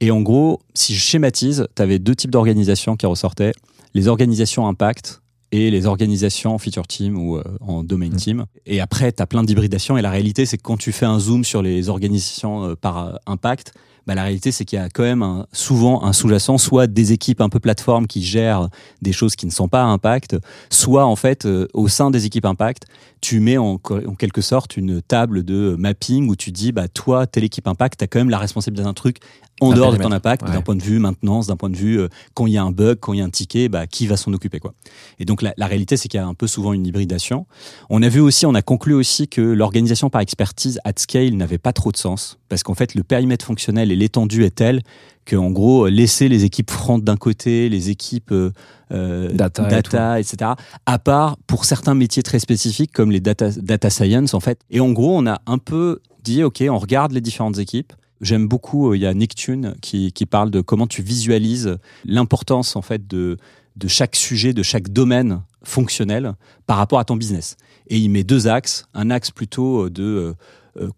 et 0.00 0.10
en 0.10 0.20
gros, 0.20 0.60
si 0.74 0.94
je 0.94 1.00
schématise, 1.00 1.66
tu 1.74 1.80
avais 1.82 1.98
deux 1.98 2.14
types 2.16 2.30
d'organisations 2.30 2.96
qui 2.96 3.06
ressortaient 3.06 3.52
les 3.94 4.08
organisations 4.08 4.66
impact 4.66 5.21
et 5.52 5.70
les 5.70 5.86
organisations 5.86 6.54
en 6.54 6.58
feature 6.58 6.86
team 6.86 7.16
ou 7.16 7.36
euh, 7.36 7.44
en 7.60 7.84
domain 7.84 8.08
team. 8.08 8.46
Et 8.66 8.80
après, 8.80 9.12
tu 9.12 9.22
as 9.22 9.26
plein 9.26 9.44
d'hybridations. 9.44 9.98
Et 9.98 10.02
la 10.02 10.10
réalité, 10.10 10.46
c'est 10.46 10.56
que 10.56 10.62
quand 10.62 10.78
tu 10.78 10.92
fais 10.92 11.06
un 11.06 11.18
zoom 11.18 11.44
sur 11.44 11.62
les 11.62 11.90
organisations 11.90 12.70
euh, 12.70 12.74
par 12.74 12.98
euh, 12.98 13.12
impact, 13.26 13.74
bah, 14.06 14.14
la 14.14 14.22
réalité, 14.22 14.52
c'est 14.52 14.64
qu'il 14.64 14.78
y 14.78 14.82
a 14.82 14.88
quand 14.88 15.02
même 15.02 15.22
un- 15.22 15.46
souvent 15.52 16.04
un 16.04 16.12
sous-jacent, 16.12 16.58
soit 16.58 16.86
des 16.86 17.12
équipes 17.12 17.40
un 17.40 17.48
peu 17.48 17.60
plateformes 17.60 18.06
qui 18.06 18.22
gèrent 18.22 18.68
des 19.00 19.12
choses 19.12 19.36
qui 19.36 19.46
ne 19.46 19.50
sont 19.50 19.68
pas 19.68 19.82
à 19.82 19.86
impact, 19.86 20.36
soit 20.70 21.06
en 21.06 21.16
fait, 21.16 21.46
euh, 21.46 21.68
au 21.74 21.88
sein 21.88 22.10
des 22.10 22.26
équipes 22.26 22.46
impact, 22.46 22.86
tu 23.20 23.38
mets 23.38 23.56
en, 23.58 23.78
quelque 23.78 24.40
sorte 24.40 24.76
une 24.76 25.00
table 25.00 25.44
de 25.44 25.76
mapping 25.78 26.28
où 26.28 26.34
tu 26.34 26.50
dis, 26.50 26.72
bah, 26.72 26.88
toi, 26.88 27.26
telle 27.26 27.44
équipe 27.44 27.68
impact, 27.68 28.00
tu 28.00 28.04
as 28.04 28.08
quand 28.08 28.18
même 28.18 28.30
la 28.30 28.38
responsabilité 28.38 28.84
d'un 28.84 28.94
truc 28.94 29.18
en 29.60 29.72
dehors 29.72 29.92
de 29.92 29.98
ton 29.98 30.10
impact, 30.10 30.42
ouais. 30.42 30.52
d'un 30.52 30.60
point 30.60 30.74
de 30.74 30.82
vue 30.82 30.98
maintenance, 30.98 31.46
d'un 31.46 31.56
point 31.56 31.70
de 31.70 31.76
vue 31.76 32.00
euh, 32.00 32.08
quand 32.34 32.46
il 32.46 32.52
y 32.52 32.58
a 32.58 32.64
un 32.64 32.72
bug, 32.72 32.98
quand 32.98 33.12
il 33.12 33.20
y 33.20 33.22
a 33.22 33.24
un 33.24 33.30
ticket, 33.30 33.68
bah, 33.68 33.86
qui 33.86 34.08
va 34.08 34.16
s'en 34.16 34.32
occuper 34.32 34.58
quoi. 34.58 34.74
Et 35.20 35.24
donc 35.24 35.40
la, 35.40 35.54
la 35.56 35.66
réalité, 35.68 35.96
c'est 35.96 36.08
qu'il 36.08 36.18
y 36.18 36.22
a 36.22 36.26
un 36.26 36.34
peu 36.34 36.48
souvent 36.48 36.72
une 36.72 36.84
hybridation. 36.84 37.46
On 37.88 38.02
a 38.02 38.08
vu 38.08 38.18
aussi, 38.18 38.44
on 38.44 38.54
a 38.54 38.62
conclu 38.62 38.92
aussi 38.94 39.28
que 39.28 39.40
l'organisation 39.40 40.10
par 40.10 40.20
expertise 40.20 40.80
at 40.84 40.94
scale 40.96 41.36
n'avait 41.36 41.58
pas 41.58 41.72
trop 41.72 41.92
de 41.92 41.96
sens 41.96 42.38
parce 42.48 42.62
qu'en 42.62 42.74
fait 42.74 42.94
le 42.94 43.02
périmètre 43.02 43.46
fonctionnel 43.46 43.90
et 43.92 43.96
l'étendue 43.96 44.44
est 44.44 44.54
tel 44.54 44.82
que 45.24 45.36
en 45.36 45.50
gros 45.50 45.86
laisser 45.86 46.28
les 46.28 46.44
équipes 46.44 46.70
front 46.70 46.98
d'un 46.98 47.16
côté, 47.16 47.68
les 47.68 47.90
équipes 47.90 48.32
euh, 48.32 48.50
euh, 48.92 49.32
Data 49.32 49.66
et 49.66 49.70
data 49.70 50.20
etc. 50.20 50.52
À 50.86 50.98
part 50.98 51.36
pour 51.46 51.64
certains 51.64 51.94
métiers 51.94 52.22
très 52.22 52.38
spécifiques 52.38 52.92
comme 52.92 53.10
les 53.10 53.20
data, 53.20 53.50
data 53.50 53.90
science 53.90 54.34
en 54.34 54.40
fait. 54.40 54.60
Et 54.70 54.80
en 54.80 54.90
gros, 54.90 55.16
on 55.16 55.26
a 55.26 55.40
un 55.46 55.58
peu 55.58 56.00
dit 56.22 56.42
ok, 56.42 56.62
on 56.68 56.78
regarde 56.78 57.12
les 57.12 57.20
différentes 57.20 57.58
équipes. 57.58 57.92
J'aime 58.20 58.46
beaucoup, 58.46 58.90
euh, 58.90 58.96
il 58.96 59.02
y 59.02 59.06
a 59.06 59.14
Nicktoon 59.14 59.74
qui, 59.80 60.12
qui 60.12 60.26
parle 60.26 60.50
de 60.50 60.60
comment 60.60 60.86
tu 60.86 61.02
visualises 61.02 61.76
l'importance 62.04 62.76
en 62.76 62.82
fait 62.82 63.06
de, 63.06 63.36
de 63.76 63.88
chaque 63.88 64.16
sujet, 64.16 64.52
de 64.52 64.62
chaque 64.62 64.88
domaine 64.88 65.42
fonctionnel 65.64 66.34
par 66.66 66.76
rapport 66.76 66.98
à 66.98 67.04
ton 67.04 67.16
business. 67.16 67.56
Et 67.88 67.98
il 67.98 68.10
met 68.10 68.24
deux 68.24 68.48
axes, 68.48 68.86
un 68.94 69.10
axe 69.10 69.30
plutôt 69.30 69.90
de 69.90 70.02
euh, 70.02 70.34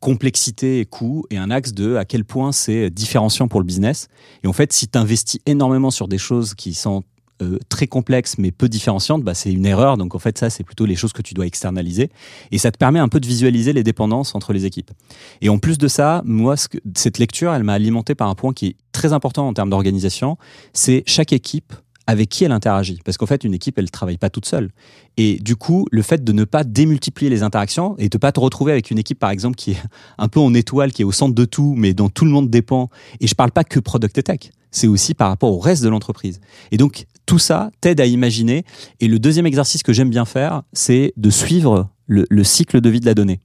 complexité 0.00 0.80
et 0.80 0.84
coût 0.84 1.24
et 1.30 1.36
un 1.36 1.50
axe 1.50 1.72
de 1.72 1.96
à 1.96 2.04
quel 2.04 2.24
point 2.24 2.52
c'est 2.52 2.90
différenciant 2.90 3.48
pour 3.48 3.60
le 3.60 3.66
business. 3.66 4.08
Et 4.42 4.46
en 4.46 4.52
fait, 4.52 4.72
si 4.72 4.88
tu 4.88 4.98
investis 4.98 5.40
énormément 5.46 5.90
sur 5.90 6.08
des 6.08 6.18
choses 6.18 6.54
qui 6.54 6.74
sont 6.74 7.02
euh, 7.42 7.58
très 7.68 7.88
complexes 7.88 8.36
mais 8.38 8.52
peu 8.52 8.68
différenciantes, 8.68 9.24
bah, 9.24 9.34
c'est 9.34 9.52
une 9.52 9.66
erreur. 9.66 9.96
Donc 9.96 10.14
en 10.14 10.20
fait, 10.20 10.38
ça, 10.38 10.50
c'est 10.50 10.62
plutôt 10.62 10.86
les 10.86 10.94
choses 10.94 11.12
que 11.12 11.22
tu 11.22 11.34
dois 11.34 11.46
externaliser. 11.46 12.10
Et 12.52 12.58
ça 12.58 12.70
te 12.70 12.78
permet 12.78 13.00
un 13.00 13.08
peu 13.08 13.18
de 13.18 13.26
visualiser 13.26 13.72
les 13.72 13.82
dépendances 13.82 14.36
entre 14.36 14.52
les 14.52 14.66
équipes. 14.66 14.92
Et 15.40 15.48
en 15.48 15.58
plus 15.58 15.76
de 15.76 15.88
ça, 15.88 16.22
moi, 16.24 16.54
cette 16.94 17.18
lecture, 17.18 17.52
elle 17.52 17.64
m'a 17.64 17.72
alimenté 17.72 18.14
par 18.14 18.28
un 18.28 18.36
point 18.36 18.52
qui 18.52 18.66
est 18.68 18.76
très 18.92 19.12
important 19.12 19.48
en 19.48 19.52
termes 19.52 19.70
d'organisation, 19.70 20.38
c'est 20.72 21.02
chaque 21.06 21.32
équipe 21.32 21.74
avec 22.06 22.28
qui 22.28 22.44
elle 22.44 22.52
interagit. 22.52 23.00
Parce 23.04 23.16
qu'en 23.16 23.26
fait, 23.26 23.44
une 23.44 23.54
équipe, 23.54 23.78
elle 23.78 23.84
ne 23.84 23.90
travaille 23.90 24.18
pas 24.18 24.30
toute 24.30 24.46
seule. 24.46 24.70
Et 25.16 25.38
du 25.38 25.56
coup, 25.56 25.86
le 25.90 26.02
fait 26.02 26.22
de 26.22 26.32
ne 26.32 26.44
pas 26.44 26.64
démultiplier 26.64 27.30
les 27.30 27.42
interactions 27.42 27.96
et 27.98 28.08
de 28.08 28.16
ne 28.16 28.20
pas 28.20 28.32
te 28.32 28.40
retrouver 28.40 28.72
avec 28.72 28.90
une 28.90 28.98
équipe, 28.98 29.18
par 29.18 29.30
exemple, 29.30 29.56
qui 29.56 29.72
est 29.72 29.82
un 30.18 30.28
peu 30.28 30.40
en 30.40 30.52
étoile, 30.54 30.92
qui 30.92 31.02
est 31.02 31.04
au 31.04 31.12
centre 31.12 31.34
de 31.34 31.44
tout, 31.44 31.74
mais 31.76 31.94
dont 31.94 32.08
tout 32.08 32.24
le 32.24 32.30
monde 32.30 32.50
dépend. 32.50 32.90
Et 33.20 33.26
je 33.26 33.34
parle 33.34 33.52
pas 33.52 33.64
que 33.64 33.80
product 33.80 34.18
et 34.18 34.22
tech. 34.22 34.50
C'est 34.70 34.88
aussi 34.88 35.14
par 35.14 35.28
rapport 35.28 35.52
au 35.52 35.58
reste 35.58 35.84
de 35.84 35.88
l'entreprise. 35.88 36.40
Et 36.72 36.76
donc, 36.76 37.06
tout 37.26 37.38
ça 37.38 37.70
t'aide 37.80 38.00
à 38.00 38.06
imaginer. 38.06 38.64
Et 39.00 39.08
le 39.08 39.18
deuxième 39.18 39.46
exercice 39.46 39.82
que 39.82 39.92
j'aime 39.92 40.10
bien 40.10 40.24
faire, 40.24 40.62
c'est 40.72 41.12
de 41.16 41.30
suivre 41.30 41.88
le, 42.06 42.26
le 42.28 42.44
cycle 42.44 42.80
de 42.80 42.88
vie 42.90 43.00
de 43.00 43.06
la 43.06 43.14
donnée. 43.14 43.40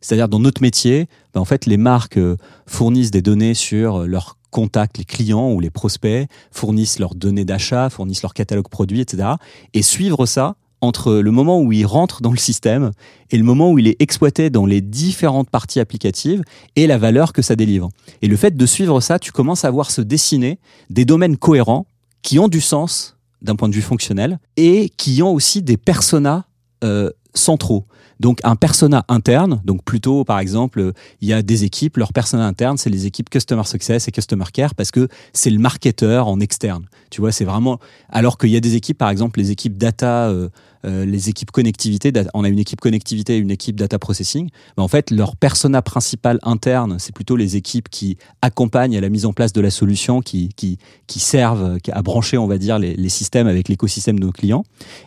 C'est-à-dire 0.00 0.28
dans 0.28 0.38
notre 0.38 0.62
métier, 0.62 1.08
ben, 1.34 1.40
en 1.40 1.44
fait, 1.44 1.66
les 1.66 1.76
marques 1.76 2.18
euh, 2.18 2.36
fournissent 2.66 3.10
des 3.10 3.22
données 3.22 3.54
sur 3.54 4.02
euh, 4.02 4.06
leurs 4.06 4.35
contactent 4.50 4.98
les 4.98 5.04
clients 5.04 5.50
ou 5.50 5.60
les 5.60 5.70
prospects, 5.70 6.28
fournissent 6.50 6.98
leurs 6.98 7.14
données 7.14 7.44
d'achat, 7.44 7.90
fournissent 7.90 8.22
leur 8.22 8.34
catalogue 8.34 8.68
produit, 8.68 9.00
etc. 9.00 9.30
Et 9.74 9.82
suivre 9.82 10.26
ça 10.26 10.56
entre 10.80 11.14
le 11.14 11.30
moment 11.30 11.60
où 11.60 11.72
il 11.72 11.86
rentre 11.86 12.22
dans 12.22 12.30
le 12.30 12.36
système 12.36 12.90
et 13.30 13.38
le 13.38 13.44
moment 13.44 13.72
où 13.72 13.78
il 13.78 13.88
est 13.88 14.00
exploité 14.00 14.50
dans 14.50 14.66
les 14.66 14.80
différentes 14.80 15.50
parties 15.50 15.80
applicatives 15.80 16.42
et 16.76 16.86
la 16.86 16.98
valeur 16.98 17.32
que 17.32 17.42
ça 17.42 17.56
délivre. 17.56 17.90
Et 18.22 18.28
le 18.28 18.36
fait 18.36 18.56
de 18.56 18.66
suivre 18.66 19.00
ça, 19.00 19.18
tu 19.18 19.32
commences 19.32 19.64
à 19.64 19.70
voir 19.70 19.90
se 19.90 20.00
dessiner 20.00 20.58
des 20.90 21.04
domaines 21.04 21.36
cohérents 21.36 21.86
qui 22.22 22.38
ont 22.38 22.48
du 22.48 22.60
sens 22.60 23.16
d'un 23.42 23.56
point 23.56 23.68
de 23.68 23.74
vue 23.74 23.82
fonctionnel 23.82 24.38
et 24.56 24.90
qui 24.96 25.22
ont 25.22 25.32
aussi 25.32 25.62
des 25.62 25.76
personas 25.76 26.44
euh, 26.84 27.10
centraux. 27.34 27.86
Donc 28.20 28.40
un 28.44 28.56
persona 28.56 29.04
interne, 29.08 29.60
donc 29.64 29.84
plutôt 29.84 30.24
par 30.24 30.38
exemple, 30.38 30.92
il 31.20 31.28
y 31.28 31.32
a 31.32 31.42
des 31.42 31.64
équipes, 31.64 31.96
leur 31.96 32.12
persona 32.12 32.46
interne, 32.46 32.78
c'est 32.78 32.90
les 32.90 33.06
équipes 33.06 33.30
Customer 33.30 33.64
Success 33.64 34.08
et 34.08 34.12
Customer 34.12 34.44
Care 34.52 34.74
parce 34.74 34.90
que 34.90 35.08
c'est 35.32 35.50
le 35.50 35.58
marketeur 35.58 36.28
en 36.28 36.40
externe. 36.40 36.86
Tu 37.10 37.20
vois, 37.20 37.32
c'est 37.32 37.44
vraiment 37.44 37.78
alors 38.08 38.38
qu'il 38.38 38.50
y 38.50 38.56
a 38.56 38.60
des 38.60 38.74
équipes, 38.74 38.98
par 38.98 39.10
exemple 39.10 39.38
les 39.38 39.50
équipes 39.50 39.76
data, 39.76 40.28
euh, 40.28 40.48
euh, 40.86 41.04
les 41.04 41.28
équipes 41.28 41.50
connectivité, 41.50 42.12
on 42.34 42.44
a 42.44 42.48
une 42.48 42.58
équipe 42.58 42.80
connectivité 42.80 43.36
et 43.36 43.38
une 43.38 43.50
équipe 43.50 43.76
data 43.76 43.98
processing. 43.98 44.48
Mais 44.76 44.82
en 44.82 44.88
fait, 44.88 45.10
leur 45.10 45.36
persona 45.36 45.82
principal 45.82 46.38
interne, 46.42 46.98
c'est 46.98 47.14
plutôt 47.14 47.36
les 47.36 47.56
équipes 47.56 47.88
qui 47.88 48.18
accompagnent 48.42 48.96
à 48.96 49.00
la 49.00 49.08
mise 49.08 49.26
en 49.26 49.32
place 49.32 49.52
de 49.52 49.60
la 49.60 49.70
solution, 49.70 50.20
qui 50.20 50.50
qui, 50.56 50.78
qui 51.06 51.18
servent 51.18 51.78
à 51.90 52.02
brancher, 52.02 52.38
on 52.38 52.46
va 52.46 52.58
dire, 52.58 52.78
les, 52.78 52.94
les 52.94 53.08
systèmes 53.08 53.46
avec 53.46 53.68
l'écosystème 53.68 54.18
de 54.18 54.26
nos 54.26 54.32
clients. 54.32 54.64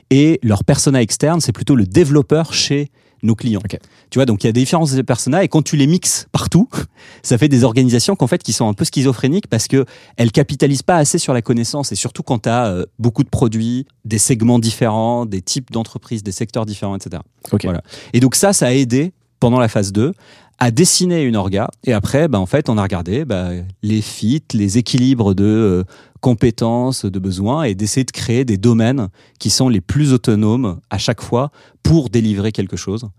Et 0.09 0.39
leur 0.43 0.63
persona 0.63 1.01
externe, 1.01 1.41
c'est 1.41 1.51
plutôt 1.51 1.75
le 1.75 1.86
développeur 1.86 2.53
chez 2.53 2.91
nos 3.24 3.36
clients. 3.36 3.62
Tu 4.10 4.18
vois, 4.18 4.26
donc 4.26 4.44
il 4.44 4.48
y 4.48 4.50
a 4.50 4.54
des 4.54 4.62
différences 4.62 4.94
de 4.94 5.02
personas 5.02 5.44
et 5.44 5.48
quand 5.48 5.62
tu 5.62 5.76
les 5.76 5.88
mixes 5.88 6.28
partout, 6.32 6.70
ça 7.24 7.38
fait 7.38 7.50
des 7.50 7.64
organisations 7.64 8.16
qu'en 8.16 8.28
fait 8.28 8.42
qui 8.44 8.54
sont 8.54 8.68
un 8.68 8.74
peu 8.74 8.86
schizophréniques 8.86 9.48
parce 9.48 9.68
que 9.68 9.86
elles 10.18 10.32
capitalisent 10.32 10.84
pas 10.84 10.98
assez 10.98 11.18
sur 11.18 11.34
la 11.34 11.42
connaissance 11.42 11.92
et 11.92 11.96
surtout 11.96 12.24
quand 12.24 12.40
tu 12.40 12.50
as 12.50 12.86
beaucoup 12.98 13.24
de 13.24 13.30
produits, 13.30 13.86
des 14.06 14.18
segments 14.18 14.60
différents, 14.60 15.26
des 15.26 15.42
types 15.42 15.72
d'entreprises, 15.72 16.24
des 16.24 16.32
secteurs 16.32 16.66
différents, 16.66 16.96
etc. 16.96 17.22
Voilà. 17.64 17.82
Et 18.14 18.20
donc 18.20 18.36
ça, 18.36 18.54
ça 18.54 18.68
a 18.68 18.72
aidé 18.72 19.14
pendant 19.40 19.60
la 19.60 19.68
phase 19.68 19.92
2 19.92 20.14
à 20.60 20.72
dessiner 20.72 21.24
une 21.24 21.38
orga 21.38 21.70
et 21.86 21.94
après, 21.94 22.28
bah, 22.28 22.40
en 22.40 22.46
fait, 22.46 22.70
on 22.70 22.78
a 22.78 22.84
regardé 22.84 23.24
bah, 23.24 23.50
les 23.82 24.02
fits, 24.02 24.44
les 24.54 24.78
équilibres 24.78 25.34
de 25.34 25.46
euh, 25.46 25.84
compétences, 26.20 27.06
de 27.06 27.20
besoins 27.20 27.64
et 27.64 27.76
d'essayer 27.76 28.04
de 28.04 28.12
créer 28.12 28.46
des 28.46 28.58
domaines 28.58 29.10
qui 29.40 29.50
sont 29.50 29.70
les 29.70 29.82
plus 29.82 30.14
autonomes 30.14 30.80
à 30.90 30.98
chaque 30.98 31.22
fois 31.22 31.52
pour 31.84 32.10
délivrer 32.10 32.52
quelque 32.52 32.78
chose. 32.78 33.10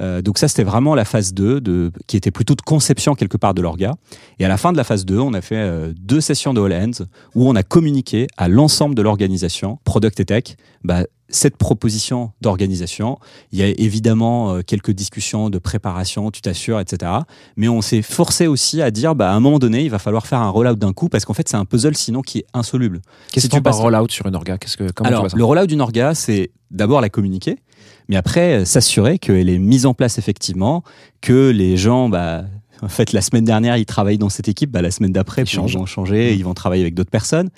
Euh, 0.00 0.22
donc 0.22 0.38
ça, 0.38 0.48
c'était 0.48 0.64
vraiment 0.64 0.94
la 0.94 1.04
phase 1.04 1.34
2, 1.34 1.60
de, 1.60 1.92
qui 2.06 2.16
était 2.16 2.30
plutôt 2.30 2.54
de 2.54 2.62
conception 2.62 3.14
quelque 3.14 3.36
part 3.36 3.54
de 3.54 3.62
l'orga. 3.62 3.94
Et 4.38 4.44
à 4.44 4.48
la 4.48 4.56
fin 4.56 4.72
de 4.72 4.76
la 4.76 4.84
phase 4.84 5.04
2, 5.04 5.18
on 5.18 5.34
a 5.34 5.40
fait 5.40 5.56
euh, 5.56 5.92
deux 5.96 6.20
sessions 6.20 6.52
de 6.54 6.60
All 6.60 6.72
Hands 6.72 7.04
où 7.34 7.48
on 7.48 7.54
a 7.54 7.62
communiqué 7.62 8.26
à 8.36 8.48
l'ensemble 8.48 8.94
de 8.94 9.02
l'organisation, 9.02 9.78
Product 9.84 10.18
et 10.20 10.24
Tech, 10.24 10.44
bah, 10.82 11.04
cette 11.28 11.56
proposition 11.56 12.32
d'organisation. 12.42 13.18
Il 13.52 13.58
y 13.58 13.62
a 13.62 13.68
évidemment 13.68 14.52
euh, 14.54 14.60
quelques 14.62 14.90
discussions 14.92 15.48
de 15.50 15.58
préparation, 15.58 16.30
tu 16.30 16.40
t'assures, 16.42 16.78
etc. 16.80 17.10
Mais 17.56 17.68
on 17.68 17.80
s'est 17.80 18.02
forcé 18.02 18.46
aussi 18.46 18.82
à 18.82 18.90
dire, 18.90 19.14
bah, 19.14 19.30
à 19.30 19.34
un 19.34 19.40
moment 19.40 19.58
donné, 19.58 19.82
il 19.84 19.90
va 19.90 19.98
falloir 19.98 20.26
faire 20.26 20.40
un 20.40 20.50
rollout 20.50 20.74
d'un 20.76 20.92
coup 20.92 21.08
parce 21.08 21.24
qu'en 21.24 21.34
fait, 21.34 21.48
c'est 21.48 21.56
un 21.56 21.64
puzzle 21.64 21.96
sinon 21.96 22.20
qui 22.22 22.38
est 22.38 22.46
insoluble. 22.52 23.00
Qu'est-ce 23.32 23.46
Si 23.46 23.50
que 23.50 23.56
tu 23.56 23.62
passes- 23.62 23.76
rollout 23.78 24.08
sur 24.10 24.26
une 24.26 24.36
orga? 24.36 24.58
Qu'est-ce 24.58 24.76
que 24.76 24.90
comment 24.92 25.08
tu 25.10 25.16
vois 25.16 25.28
ça 25.28 25.36
le 25.36 25.44
rollout 25.44 25.66
d'une 25.66 25.80
orga, 25.80 26.14
c'est 26.14 26.50
d'abord 26.70 27.00
la 27.00 27.08
communiquer, 27.08 27.58
mais 28.08 28.16
après 28.16 28.60
euh, 28.60 28.64
s'assurer 28.64 29.18
qu'elle 29.18 29.48
est 29.48 29.58
mise 29.58 29.86
en 29.86 29.94
place 29.94 30.18
effectivement, 30.18 30.82
que 31.20 31.50
les 31.50 31.76
gens, 31.76 32.08
bah, 32.08 32.44
en 32.82 32.88
fait, 32.88 33.12
la 33.12 33.20
semaine 33.20 33.44
dernière, 33.44 33.76
ils 33.76 33.86
travaillent 33.86 34.18
dans 34.18 34.28
cette 34.28 34.48
équipe, 34.48 34.70
bah, 34.70 34.82
la 34.82 34.90
semaine 34.90 35.12
d'après, 35.12 35.42
Ils 35.42 35.78
vont 35.78 35.86
changer, 35.86 36.34
ils 36.34 36.44
vont 36.44 36.54
travailler 36.54 36.82
avec 36.82 36.94
d'autres 36.94 37.10
personnes. 37.10 37.50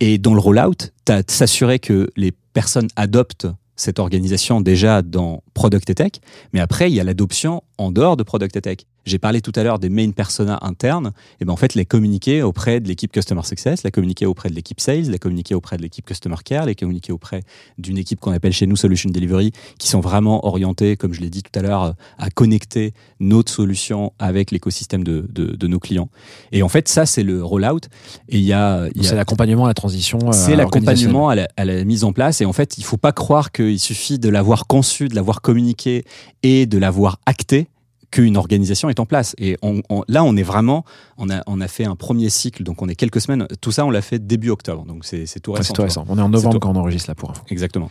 Et 0.00 0.18
dans 0.18 0.34
le 0.34 0.40
rollout, 0.40 0.92
s'assurer 1.26 1.78
que 1.78 2.10
les 2.16 2.32
personnes 2.52 2.88
adoptent 2.96 3.46
cette 3.76 3.98
organisation 3.98 4.60
déjà 4.60 5.02
dans 5.02 5.42
Product 5.54 5.88
et 5.88 5.94
Tech, 5.94 6.12
mais 6.52 6.60
après, 6.60 6.90
il 6.90 6.94
y 6.94 7.00
a 7.00 7.04
l'adoption 7.04 7.62
en 7.78 7.92
dehors 7.92 8.16
de 8.16 8.22
Product 8.24 8.56
et 8.56 8.60
Tech. 8.60 8.78
J'ai 9.08 9.18
parlé 9.18 9.40
tout 9.40 9.52
à 9.56 9.62
l'heure 9.62 9.78
des 9.78 9.88
main 9.88 10.10
personas 10.10 10.58
internes, 10.62 11.12
et 11.40 11.44
ben 11.44 11.52
en 11.52 11.56
fait, 11.56 11.74
les 11.74 11.84
communiquer 11.86 12.42
auprès 12.42 12.78
de 12.80 12.88
l'équipe 12.88 13.10
Customer 13.10 13.42
Success, 13.42 13.82
la 13.82 13.90
communiquer 13.90 14.26
auprès 14.26 14.50
de 14.50 14.54
l'équipe 14.54 14.80
Sales, 14.80 15.10
la 15.10 15.18
communiquer 15.18 15.54
auprès 15.54 15.76
de 15.78 15.82
l'équipe 15.82 16.04
Customer 16.04 16.36
Care, 16.44 16.66
les 16.66 16.74
communiquer 16.74 17.12
auprès 17.12 17.42
d'une 17.78 17.96
équipe 17.98 18.20
qu'on 18.20 18.32
appelle 18.32 18.52
chez 18.52 18.66
nous 18.66 18.76
Solution 18.76 19.10
Delivery, 19.10 19.52
qui 19.78 19.88
sont 19.88 20.00
vraiment 20.00 20.46
orientés, 20.46 20.96
comme 20.96 21.14
je 21.14 21.20
l'ai 21.20 21.30
dit 21.30 21.42
tout 21.42 21.58
à 21.58 21.62
l'heure, 21.62 21.94
à 22.18 22.30
connecter 22.30 22.92
notre 23.20 23.50
solution 23.52 24.12
avec 24.18 24.50
l'écosystème 24.50 25.04
de, 25.04 25.26
de, 25.32 25.46
de 25.56 25.66
nos 25.66 25.78
clients. 25.78 26.10
Et 26.52 26.62
en 26.62 26.68
fait, 26.68 26.88
ça, 26.88 27.06
c'est 27.06 27.22
le 27.22 27.42
rollout. 27.42 27.86
Et 28.28 28.36
il 28.38 28.44
y 28.44 28.52
a, 28.52 28.88
C'est 29.02 29.14
l'accompagnement 29.16 29.64
à 29.64 29.68
la 29.68 29.74
transition. 29.74 30.18
euh, 30.28 30.32
c'est 30.32 30.54
l'accompagnement 30.56 31.28
à, 31.30 31.34
la- 31.34 31.48
à 31.56 31.64
la 31.64 31.84
mise 31.84 32.04
en 32.04 32.12
place. 32.12 32.40
Et 32.40 32.44
en 32.44 32.52
fait, 32.52 32.76
il 32.78 32.84
faut 32.84 32.96
pas 32.98 33.12
croire 33.12 33.52
qu'il 33.52 33.78
suffit 33.78 34.18
de 34.18 34.28
l'avoir 34.28 34.66
conçu, 34.66 35.08
de 35.08 35.14
l'avoir 35.14 35.40
communiqué 35.40 36.04
et 36.42 36.66
de 36.66 36.76
l'avoir 36.78 37.18
acté 37.26 37.68
qu'une 38.10 38.36
organisation 38.38 38.88
est 38.88 39.00
en 39.00 39.06
place. 39.06 39.34
Et 39.38 39.56
on- 39.62 39.82
on- 39.90 40.02
là, 40.08 40.24
on 40.24 40.34
est 40.36 40.42
vraiment, 40.42 40.84
on 41.18 41.28
a, 41.28 41.42
on 41.46 41.60
a 41.60 41.68
fait 41.68 41.84
un 41.84 41.94
premier 41.96 42.30
cycle, 42.30 42.62
donc 42.62 42.80
on 42.80 42.88
est 42.88 42.94
quelques 42.94 43.20
semaines. 43.20 43.46
Tout 43.60 43.70
ça, 43.70 43.84
on 43.84 43.90
l'a 43.90 44.00
fait 44.00 44.18
début 44.26 44.48
octobre, 44.50 44.84
donc 44.86 45.04
c'est 45.04 45.24
tout 45.40 45.52
récent. 45.52 45.62
c'est 45.62 45.76
vois. 45.76 45.84
intéressant. 45.86 46.04
On 46.08 46.16
est 46.18 46.22
en 46.22 46.28
novembre 46.30 46.54
tout. 46.54 46.58
quand 46.60 46.72
on 46.74 46.76
enregistre 46.80 47.10
là 47.10 47.14
pour 47.14 47.30
info. 47.30 47.42
Exactement. 47.50 47.90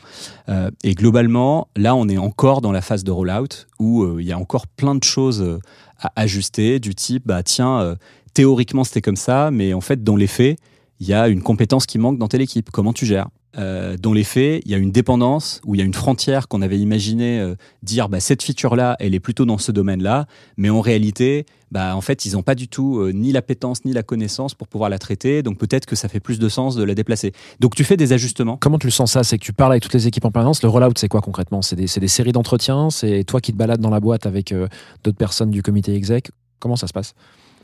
Euh, 0.50 0.72
et 0.84 0.96
globalement, 0.96 1.68
là, 1.76 1.96
on 1.96 2.10
est 2.10 2.18
encore 2.18 2.62
dans 2.62 2.72
la 2.72 2.82
phase 2.82 3.04
de 3.04 3.12
rollout 3.12 3.68
où 3.80 4.04
euh, 4.04 4.18
il 4.20 4.26
y 4.28 4.32
a 4.32 4.40
encore 4.40 4.66
plein 4.68 4.96
de 4.96 5.04
choses 5.04 5.42
euh, 5.42 5.60
à 6.02 6.12
ajuster, 6.16 6.80
du 6.80 6.96
type, 6.96 7.24
bah 7.28 7.44
tiens, 7.44 7.80
euh, 7.82 7.96
théoriquement 8.34 8.84
c'était 8.84 9.02
comme 9.02 9.16
ça, 9.16 9.52
mais 9.52 9.74
en 9.74 9.82
fait, 9.82 10.04
dans 10.04 10.16
les 10.16 10.28
faits, 10.28 10.58
il 11.00 11.08
y 11.08 11.14
a 11.14 11.28
une 11.28 11.44
compétence 11.44 11.86
qui 11.86 12.00
manque 12.00 12.18
dans 12.18 12.28
telle 12.28 12.42
équipe. 12.42 12.72
Comment 12.72 12.94
tu 12.94 13.06
gères? 13.06 13.28
Euh, 13.58 13.98
Dans 13.98 14.14
les 14.14 14.24
faits, 14.24 14.62
il 14.66 14.72
y 14.72 14.76
a 14.76 14.78
une 14.78 14.92
dépendance 14.92 15.62
ou 15.66 15.74
il 15.74 15.80
y 15.80 15.82
a 15.82 15.86
une 15.86 15.94
frontière 15.94 16.48
qu'on 16.48 16.62
avait 16.62 16.78
imaginé 16.78 17.40
euh, 17.40 17.56
dire, 17.82 18.08
bah, 18.08 18.20
cette 18.20 18.44
feature-là, 18.44 18.96
elle 19.00 19.16
est 19.16 19.20
plutôt 19.20 19.46
dans 19.46 19.58
ce 19.58 19.72
domaine-là, 19.72 20.28
mais 20.58 20.70
en 20.70 20.80
réalité, 20.80 21.46
bah, 21.72 21.96
en 21.96 22.02
fait, 22.02 22.26
ils 22.26 22.34
n'ont 22.34 22.44
pas 22.44 22.54
du 22.54 22.68
tout 22.68 23.00
euh, 23.00 23.12
ni 23.12 23.32
l'appétence 23.32 23.84
ni 23.84 23.94
la 23.94 24.04
connaissance 24.04 24.54
pour 24.54 24.68
pouvoir 24.68 24.90
la 24.92 25.00
traiter, 25.00 25.42
donc 25.42 25.58
peut-être 25.58 25.88
que 25.88 25.96
ça 25.96 26.08
fait 26.08 26.20
plus 26.20 26.38
de 26.38 26.50
sens 26.50 26.76
de 26.76 26.84
la 26.84 26.94
déplacer. 26.94 27.32
Donc 27.60 27.74
tu 27.74 27.84
fais 27.84 27.98
des 27.98 28.14
ajustements. 28.14 28.58
Comment 28.58 28.78
tu 28.78 28.88
le 28.88 28.92
sens 28.92 29.14
ça? 29.14 29.24
C'est 29.24 29.40
que 29.40 29.44
tu 29.44 29.54
parles 29.54 29.74
avec 29.74 29.84
toutes 29.84 29.96
les 29.96 30.06
équipes 30.06 30.26
en 30.26 30.32
permanence. 30.32 30.62
Le 30.62 30.70
rollout, 30.70 30.94
c'est 30.96 31.10
quoi 31.10 31.22
concrètement? 31.22 31.64
C'est 31.64 31.76
des, 31.76 31.88
des 31.88 32.08
séries 32.08 32.34
d'entretiens? 32.34 32.90
C'est 32.92 33.24
toi 33.24 33.42
qui 33.42 33.54
te 33.54 33.58
balades 33.58 33.82
dans 33.82 33.90
la 33.90 34.00
boîte 34.00 34.28
avec 34.28 34.52
euh, 34.52 34.68
d'autres 35.04 35.18
personnes 35.18 35.50
du 35.50 35.64
comité 35.64 35.96
exec? 35.96 36.30
Comment 36.60 36.76
ça 36.76 36.88
se 36.88 36.94
passe? 36.94 37.16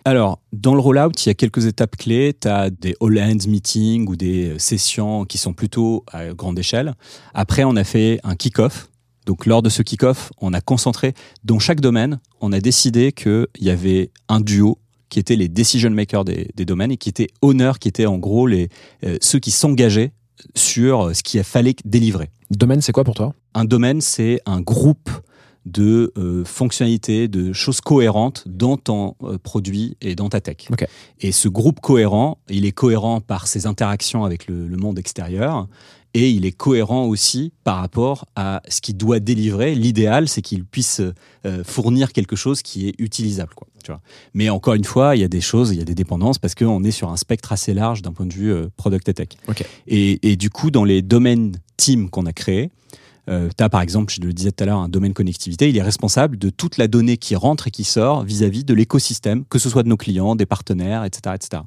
Alors, 0.06 0.42
dans 0.52 0.74
le 0.74 0.82
rollout, 0.82 1.12
il 1.26 1.28
y 1.28 1.30
a 1.30 1.34
quelques 1.34 1.66
étapes 1.66 1.96
clés. 1.96 2.36
Tu 2.40 2.48
as 2.48 2.70
des 2.70 2.94
all 3.02 3.18
hands 3.20 3.48
meetings 3.48 4.10
ou 4.10 4.18
des 4.18 4.60
sessions 4.60 5.24
qui 5.24 5.38
sont 5.38 5.54
plutôt 5.54 6.04
à 6.12 6.34
grande 6.34 6.60
échelle. 6.60 6.94
Après, 7.34 7.64
on 7.64 7.76
a 7.78 7.86
fait 7.86 8.20
un 8.24 8.36
kick-off. 8.36 8.90
Donc, 9.26 9.46
lors 9.46 9.62
de 9.62 9.70
ce 9.70 9.82
kick-off, 9.82 10.34
on 10.42 10.52
a 10.52 10.60
concentré 10.60 11.14
dans 11.46 11.58
chaque 11.60 11.80
domaine. 11.80 12.20
On 12.42 12.52
a 12.52 12.60
décidé 12.60 13.14
qu'il 13.14 13.48
y 13.62 13.70
avait 13.70 14.12
un 14.28 14.42
duo 14.42 14.78
qui 15.08 15.20
étaient 15.20 15.38
les 15.38 15.48
decision 15.48 15.92
makers 15.92 16.26
des, 16.26 16.50
des 16.56 16.66
domaines 16.66 16.92
et 16.92 16.98
qui 16.98 17.08
étaient 17.08 17.30
honneurs, 17.42 17.80
qui 17.80 17.88
étaient 17.88 18.06
en 18.06 18.18
gros 18.18 18.46
les, 18.46 18.68
euh, 19.06 19.18
ceux 19.22 19.40
qui 19.40 19.52
s'engageaient 19.52 20.12
sur 20.56 21.16
ce 21.16 21.24
qu'il 21.24 21.42
fallait 21.44 21.76
délivrer. 21.86 22.30
Domaine, 22.52 22.82
c'est 22.82 22.92
quoi 22.92 23.06
pour 23.06 23.16
toi? 23.16 23.34
Un 23.54 23.64
domaine, 23.64 24.02
c'est 24.02 24.42
un 24.46 24.60
groupe 24.60 25.10
de 25.66 26.12
euh, 26.18 26.44
fonctionnalités, 26.46 27.28
de 27.28 27.54
choses 27.54 27.82
cohérentes 27.82 28.44
dans 28.48 28.78
ton 28.78 29.16
euh, 29.24 29.38
produit 29.38 29.98
et 30.02 30.16
dans 30.16 30.30
ta 30.30 30.42
tech. 30.42 30.68
Et 31.20 31.32
ce 31.32 31.48
groupe 31.48 31.80
cohérent, 31.80 32.38
il 32.50 32.66
est 32.66 32.72
cohérent 32.72 33.22
par 33.22 33.48
ses 33.48 33.66
interactions 33.66 34.26
avec 34.26 34.48
le, 34.48 34.68
le 34.68 34.78
monde 34.78 35.00
extérieur 35.00 35.68
et 36.14 36.30
il 36.30 36.46
est 36.46 36.52
cohérent 36.52 37.06
aussi 37.06 37.52
par 37.64 37.78
rapport 37.78 38.26
à 38.36 38.62
ce 38.68 38.82
qu'il 38.82 38.98
doit 38.98 39.20
délivrer. 39.20 39.74
L'idéal, 39.74 40.28
c'est 40.28 40.42
qu'il 40.42 40.64
puisse 40.64 41.02
euh, 41.46 41.64
fournir 41.64 42.14
quelque 42.14 42.36
chose 42.36 42.62
qui 42.62 42.88
est 42.88 42.94
utilisable. 43.00 43.54
Quoi, 43.56 43.68
tu 43.84 43.92
vois. 43.92 44.02
Mais 44.34 44.50
encore 44.50 44.76
une 44.76 44.84
fois, 44.84 45.16
il 45.16 45.22
y 45.22 45.26
a 45.26 45.28
des 45.28 45.42
choses, 45.42 45.72
il 45.72 45.78
y 45.78 45.82
a 45.82 45.86
des 45.86 45.96
dépendances 45.96 46.38
parce 46.38 46.56
qu'on 46.56 46.84
est 46.84 46.92
sur 46.92 47.10
un 47.10 47.18
spectre 47.18 47.52
assez 47.52 47.74
large 47.74 48.02
d'un 48.02 48.14
point 48.14 48.26
de 48.26 48.34
vue 48.34 48.52
euh, 48.52 48.68
product 48.78 49.10
et 49.10 49.14
tech. 49.14 49.30
Et, 49.88 50.32
et 50.32 50.36
du 50.36 50.50
coup, 50.50 50.70
dans 50.70 50.84
les 50.84 51.02
domaines 51.02 51.54
team 51.78 52.10
qu'on 52.10 52.26
a 52.26 52.34
créés, 52.34 52.70
euh, 53.30 53.50
tu 53.56 53.64
as 53.64 53.70
par 53.70 53.82
exemple, 53.82 54.14
je 54.14 54.22
le 54.22 54.34
disais 54.34 54.52
tout 54.52 54.64
à 54.64 54.68
l'heure, 54.68 54.80
un 54.80 54.90
domaine 54.90 55.14
connectivité, 55.14 55.70
il 55.70 55.78
est 55.78 55.82
responsable 55.82 56.38
de 56.38 56.50
toute 56.50 56.78
la 56.78 56.88
donnée 56.88 57.18
qui 57.18 57.36
rentre 57.36 57.68
et 57.68 57.72
qui 57.72 57.84
sort 57.84 58.24
vis-à-vis 58.24 58.64
de 58.64 58.74
l'écosystème, 58.74 59.46
que 59.46 59.60
ce 59.60 59.70
soit 59.70 59.84
de 59.84 59.90
nos 59.90 59.98
clients, 59.98 60.36
des 60.36 60.46
partenaires, 60.46 61.06
etc. 61.06 61.36
etc. 61.36 61.64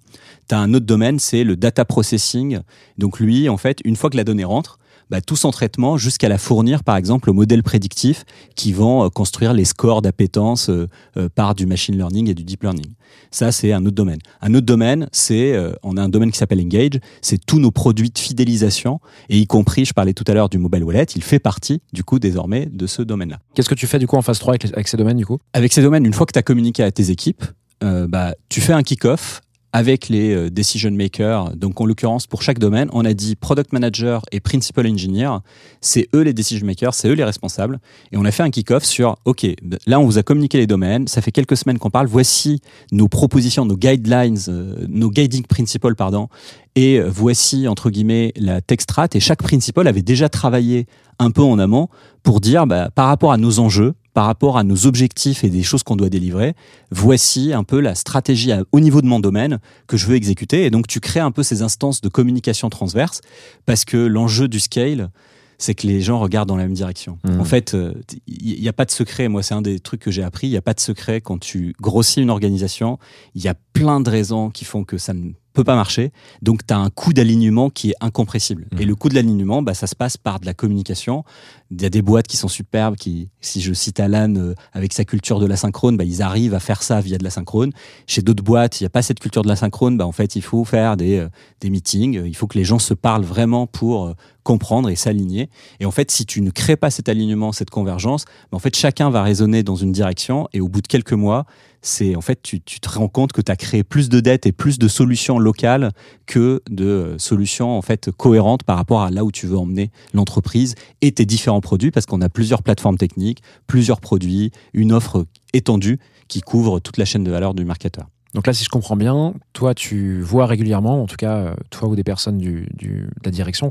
Tu 0.49 0.55
un 0.55 0.75
autre 0.75 0.87
domaine, 0.87 1.19
c'est 1.19 1.45
le 1.45 1.57
data 1.57 1.85
processing. 1.85 2.61
Donc 2.99 3.21
lui, 3.21 3.49
en 3.49 3.57
fait, 3.57 3.81
une 3.85 3.97
fois 3.97 4.11
que 4.11 4.17
la 4.17 4.25
donnée 4.25 4.45
rentre, 4.45 4.79
bah, 5.11 5.21
tout 5.21 5.37
son 5.37 5.51
traitement 5.51 5.97
jusqu'à 5.97 6.29
la 6.29 6.39
fournir, 6.39 6.83
par 6.85 6.97
exemple, 6.97 7.31
aux 7.31 7.33
modèles 7.33 7.63
prédictifs 7.63 8.25
qui 8.55 8.73
vont 8.73 9.05
euh, 9.05 9.09
construire 9.09 9.53
les 9.53 9.65
scores 9.65 10.03
d'appétence 10.03 10.69
euh, 10.71 10.89
euh, 11.17 11.29
par 11.35 11.55
du 11.55 11.67
machine 11.67 11.97
learning 11.97 12.29
et 12.31 12.35
du 12.35 12.45
deep 12.45 12.63
learning. 12.63 12.87
Ça, 13.31 13.53
c'est 13.53 13.73
un 13.73 13.85
autre 13.87 13.95
domaine. 13.95 14.19
Un 14.41 14.55
autre 14.55 14.67
domaine, 14.67 15.09
c'est, 15.13 15.53
euh, 15.55 15.73
on 15.83 15.97
a 15.97 16.03
un 16.03 16.09
domaine 16.09 16.31
qui 16.31 16.39
s'appelle 16.39 16.61
Engage, 16.61 17.01
c'est 17.23 17.45
tous 17.45 17.59
nos 17.61 17.71
produits 17.71 18.11
de 18.11 18.19
fidélisation, 18.19 19.01
et 19.29 19.39
y 19.39 19.47
compris, 19.47 19.85
je 19.85 19.93
parlais 19.93 20.13
tout 20.15 20.25
à 20.27 20.35
l'heure 20.35 20.49
du 20.49 20.59
mobile 20.59 20.85
wallet, 20.85 21.05
il 21.15 21.23
fait 21.23 21.39
partie, 21.39 21.81
du 21.93 22.05
coup, 22.05 22.19
désormais, 22.19 22.67
de 22.67 22.87
ce 22.87 23.03
domaine-là. 23.03 23.39
Qu'est-ce 23.55 23.69
que 23.69 23.75
tu 23.75 23.87
fais 23.87 23.99
du 23.99 24.07
coup 24.07 24.17
en 24.17 24.23
phase 24.23 24.39
3 24.39 24.53
avec, 24.53 24.65
les- 24.65 24.73
avec 24.73 24.89
ces 24.89 24.97
domaines 24.97 25.17
du 25.19 25.27
coup? 25.27 25.39
Avec 25.53 25.73
ces 25.73 25.83
domaines, 25.83 26.05
une 26.05 26.13
fois 26.15 26.27
que 26.27 26.33
tu 26.33 26.39
as 26.39 26.43
communiqué 26.43 26.83
à 26.83 26.91
tes 26.91 27.11
équipes, 27.11 27.45
euh, 27.85 28.07
bah, 28.09 28.35
tu 28.49 28.61
fais 28.61 28.73
un 28.73 28.83
kick-off 28.83 29.41
avec 29.73 30.09
les 30.09 30.35
euh, 30.35 30.51
decision 30.51 30.91
makers. 30.91 31.55
Donc, 31.57 31.81
en 31.81 31.87
l'occurrence, 31.87 32.27
pour 32.27 32.43
chaque 32.43 32.59
domaine, 32.59 32.89
on 32.93 33.05
a 33.05 33.15
dit 33.15 33.37
product 33.37 33.73
manager 33.73 34.23
et 34.33 34.41
principal 34.41 34.87
engineer. 34.87 35.41
C'est 35.81 36.09
eux 36.15 36.23
les 36.23 36.33
decision 36.33 36.67
makers, 36.67 36.95
c'est 36.95 37.09
eux 37.09 37.15
les 37.15 37.25
responsables. 37.25 37.79
Et 38.13 38.17
on 38.17 38.25
a 38.25 38.31
fait 38.31 38.43
un 38.43 38.51
kick-off 38.51 38.85
sur, 38.85 39.17
OK, 39.25 39.47
là, 39.87 40.01
on 40.01 40.05
vous 40.05 40.19
a 40.19 40.23
communiqué 40.23 40.59
les 40.59 40.67
domaines. 40.67 41.09
Ça 41.09 41.21
fait 41.21 41.33
quelques 41.33 41.57
semaines 41.57 41.79
qu'on 41.79 41.91
parle. 41.91 42.07
Voici 42.07 42.61
nos 42.93 43.09
propositions, 43.09 43.65
nos 43.67 43.77
guidelines, 43.77 44.39
euh, 44.49 44.87
nos 44.89 45.11
guiding 45.11 45.45
principles, 45.45 45.95
pardon. 45.95 46.29
Et 46.75 47.01
voici, 47.01 47.69
entre 47.69 47.89
guillemets, 47.89 48.35
la 48.37 48.61
tech 48.61 48.81
strat. 48.83 49.09
Et 49.15 49.21
chaque 49.21 49.43
principal 49.43 49.87
avait 49.87 50.03
déjà 50.03 50.29
travaillé 50.29 50.87
un 51.19 51.31
peu 51.31 51.43
en 51.43 51.59
amont 51.59 51.89
pour 52.23 52.41
dire, 52.41 52.67
bah, 52.67 52.91
par 52.95 53.09
rapport 53.09 53.33
à 53.33 53.39
nos 53.39 53.61
enjeux, 53.61 53.95
par 54.17 54.25
rapport 54.25 54.57
à 54.57 54.65
nos 54.65 54.87
objectifs 54.87 55.45
et 55.45 55.51
des 55.51 55.63
choses 55.63 55.83
qu'on 55.83 55.95
doit 55.95 56.09
délivrer, 56.09 56.55
voici 56.91 57.53
un 57.53 57.65
peu 57.65 57.81
la 57.81 57.95
stratégie 57.95 58.51
à- 58.51 58.63
au 58.73 58.81
niveau 58.81 59.03
de 59.03 59.07
mon 59.07 59.21
domaine 59.21 59.59
que 59.89 59.99
je 59.99 60.07
veux 60.07 60.15
exécuter. 60.17 60.65
Et 60.65 60.71
donc, 60.71 60.87
tu 60.87 61.01
crées 61.01 61.21
un 61.21 61.31
peu 61.31 61.43
ces 61.43 61.61
instances 61.61 62.01
de 62.01 62.09
communication 62.09 62.71
transverse 62.71 63.21
parce 63.67 63.85
que 63.85 63.99
l'enjeu 63.99 64.49
du 64.49 64.59
scale, 64.59 65.11
c'est 65.59 65.75
que 65.75 65.87
les 65.87 66.01
gens 66.01 66.19
regardent 66.19 66.49
dans 66.49 66.57
la 66.57 66.63
même 66.63 66.73
direction. 66.73 67.19
Mhm. 67.25 67.41
En 67.43 67.45
fait, 67.45 67.75
euh, 67.75 67.93
il 68.27 68.59
n'y 68.59 68.69
a 68.69 68.73
pas 68.73 68.87
de 68.87 68.91
secret. 68.91 69.29
Moi, 69.29 69.43
c'est 69.43 69.53
un 69.53 69.61
des 69.61 69.81
trucs 69.81 70.01
que 70.01 70.11
j'ai 70.11 70.23
appris. 70.23 70.47
Il 70.47 70.51
n'y 70.51 70.57
a 70.57 70.63
pas 70.63 70.73
de 70.73 70.81
secret 70.81 71.21
quand 71.21 71.39
tu 71.39 71.75
grossis 71.79 72.23
une 72.23 72.31
organisation. 72.31 72.99
Il 73.35 73.43
y 73.45 73.49
a 73.49 73.55
plein 73.75 74.01
de 74.01 74.09
raisons 74.09 74.49
qui 74.49 74.65
font 74.65 74.85
que 74.85 74.97
ça 74.97 75.13
ne 75.13 75.33
peut 75.57 75.65
pas 75.65 75.75
marcher. 75.75 76.13
Donc, 76.43 76.67
tu 76.67 76.73
as 76.73 76.79
un 76.79 76.91
coût 76.91 77.13
d'alignement 77.13 77.71
qui 77.71 77.91
est 77.91 77.95
incompressible. 78.01 78.67
Mhm. 78.73 78.81
Et 78.81 78.85
le 78.85 78.95
coût 78.95 79.09
de 79.09 79.15
l'alignement, 79.15 79.63
bah, 79.63 79.75
ça 79.75 79.87
se 79.87 79.95
passe 79.95 80.17
par 80.17 80.39
de 80.39 80.47
la 80.47 80.55
communication. 80.55 81.25
Il 81.71 81.83
y 81.83 81.87
a 81.87 81.91
des 81.91 82.03
boîtes 82.03 82.29
qui 82.29 82.37
sont 82.37 82.49
superbes, 82.49 82.97
qui, 82.97 83.31
si 83.41 83.61
je 83.61 83.73
cite 83.73 83.99
Alan, 83.99 84.35
euh, 84.37 84.55
avec 84.73 84.93
sa 84.93 85.05
culture 85.05 85.41
de 85.41 85.47
l'asynchrone, 85.47 85.97
bah, 85.97 86.05
ils 86.05 86.23
arrivent 86.23 86.55
à 86.55 86.61
faire 86.61 86.83
ça 86.83 87.01
via 87.01 87.19
de 87.19 87.25
l'asynchrone. 87.25 87.73
Chez 88.07 88.23
d'autres 88.23 88.45
boîtes, 88.45 88.81
il 88.81 88.85
n'y 88.85 88.87
a 88.87 88.91
pas 88.91 89.03
cette 89.03 89.19
culture 89.19 89.43
de 89.43 89.49
l'asynchrone. 89.49 89.97
Bah, 89.97 90.07
en 90.07 90.13
fait, 90.13 90.37
il 90.37 90.43
faut 90.43 90.65
faire 90.65 90.97
des, 90.97 91.19
euh, 91.19 91.29
des 91.61 91.71
meetings. 91.71 92.23
Il 92.25 92.37
faut 92.37 92.47
que 92.47 92.59
les 92.59 92.65
gens 92.65 92.79
se 92.79 92.95
parlent 92.95 93.25
vraiment 93.25 93.67
pour 93.67 94.07
euh, 94.07 94.15
comprendre 94.43 94.91
et 94.91 94.97
s'aligner. 94.97 95.49
Et 95.81 95.87
en 95.87 95.91
fait, 95.91 96.11
si 96.11 96.27
tu 96.27 96.41
ne 96.43 96.51
crées 96.51 96.77
pas 96.77 96.91
cet 96.91 97.09
alignement, 97.09 97.53
cette 97.53 97.71
convergence, 97.71 98.27
bah, 98.53 98.57
en 98.57 98.61
fait, 98.61 98.77
chacun 98.77 99.11
va 99.11 99.23
raisonner 99.23 99.63
dans 99.63 99.77
une 99.77 99.93
direction. 99.93 100.49
Et 100.53 100.61
au 100.61 100.69
bout 100.69 100.83
de 100.83 100.87
quelques 100.87 101.15
mois, 101.15 101.47
c'est 101.87 102.17
en 102.17 102.21
fait, 102.21 102.43
tu, 102.43 102.61
te 102.61 102.89
rends 102.89 103.09
compte 103.09 103.33
que 103.33 103.41
tu 103.41 103.51
as 103.53 103.57
créé 103.57 103.85
plus 103.85 104.09
de 104.09 104.21
dettes 104.21 104.47
et 104.47 104.53
plus 104.53 104.79
de 104.79 104.89
solutions 104.89 105.39
locales 105.39 105.93
que 106.27 106.63
de 106.69 106.85
euh, 106.85 107.19
solutions 107.19 107.77
en 107.77 107.83
fait 107.83 108.11
cohérentes 108.11 108.65
par 108.65 108.77
rapport 108.77 109.03
à 109.03 109.11
là 109.11 109.25
où 109.25 109.31
tu 109.31 109.47
veux 109.47 109.57
emmener 109.57 109.91
l'entreprise 110.13 110.75
et 111.01 111.13
tes 111.13 111.25
différents 111.25 111.61
produits, 111.61 111.91
parce 111.91 112.07
qu'on 112.07 112.21
a 112.21 112.29
plusieurs 112.29 112.63
plateformes 112.63 112.99
techniques, 112.99 113.43
plusieurs 113.67 114.01
produits, 114.01 114.51
une 114.75 114.93
offre 114.93 115.27
étendue 115.53 115.99
qui 116.29 116.41
couvre 116.41 116.81
toute 116.81 116.99
la 116.99 117.05
chaîne 117.05 117.23
de 117.25 117.31
valeur 117.31 117.55
du 117.55 117.65
marketeur. 117.65 118.07
Donc 118.35 118.47
là, 118.47 118.53
si 118.53 118.65
je 118.65 118.69
comprends 118.69 118.97
bien, 118.97 119.35
toi, 119.53 119.75
tu 119.75 120.21
vois 120.21 120.47
régulièrement, 120.47 121.03
en 121.03 121.07
tout 121.07 121.17
cas, 121.17 121.37
euh, 121.37 121.55
toi 121.71 121.89
ou 121.89 121.97
des 121.97 122.05
personnes 122.05 122.39
du, 122.39 122.69
de 122.79 123.07
la 123.25 123.31
direction, 123.31 123.71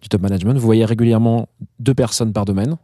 du 0.00 0.08
top 0.08 0.22
management, 0.22 0.54
vous 0.54 0.60
voyez 0.60 0.84
régulièrement 0.84 1.48
deux 1.80 1.94
personnes 1.94 2.32
par 2.32 2.44
domaine 2.44 2.76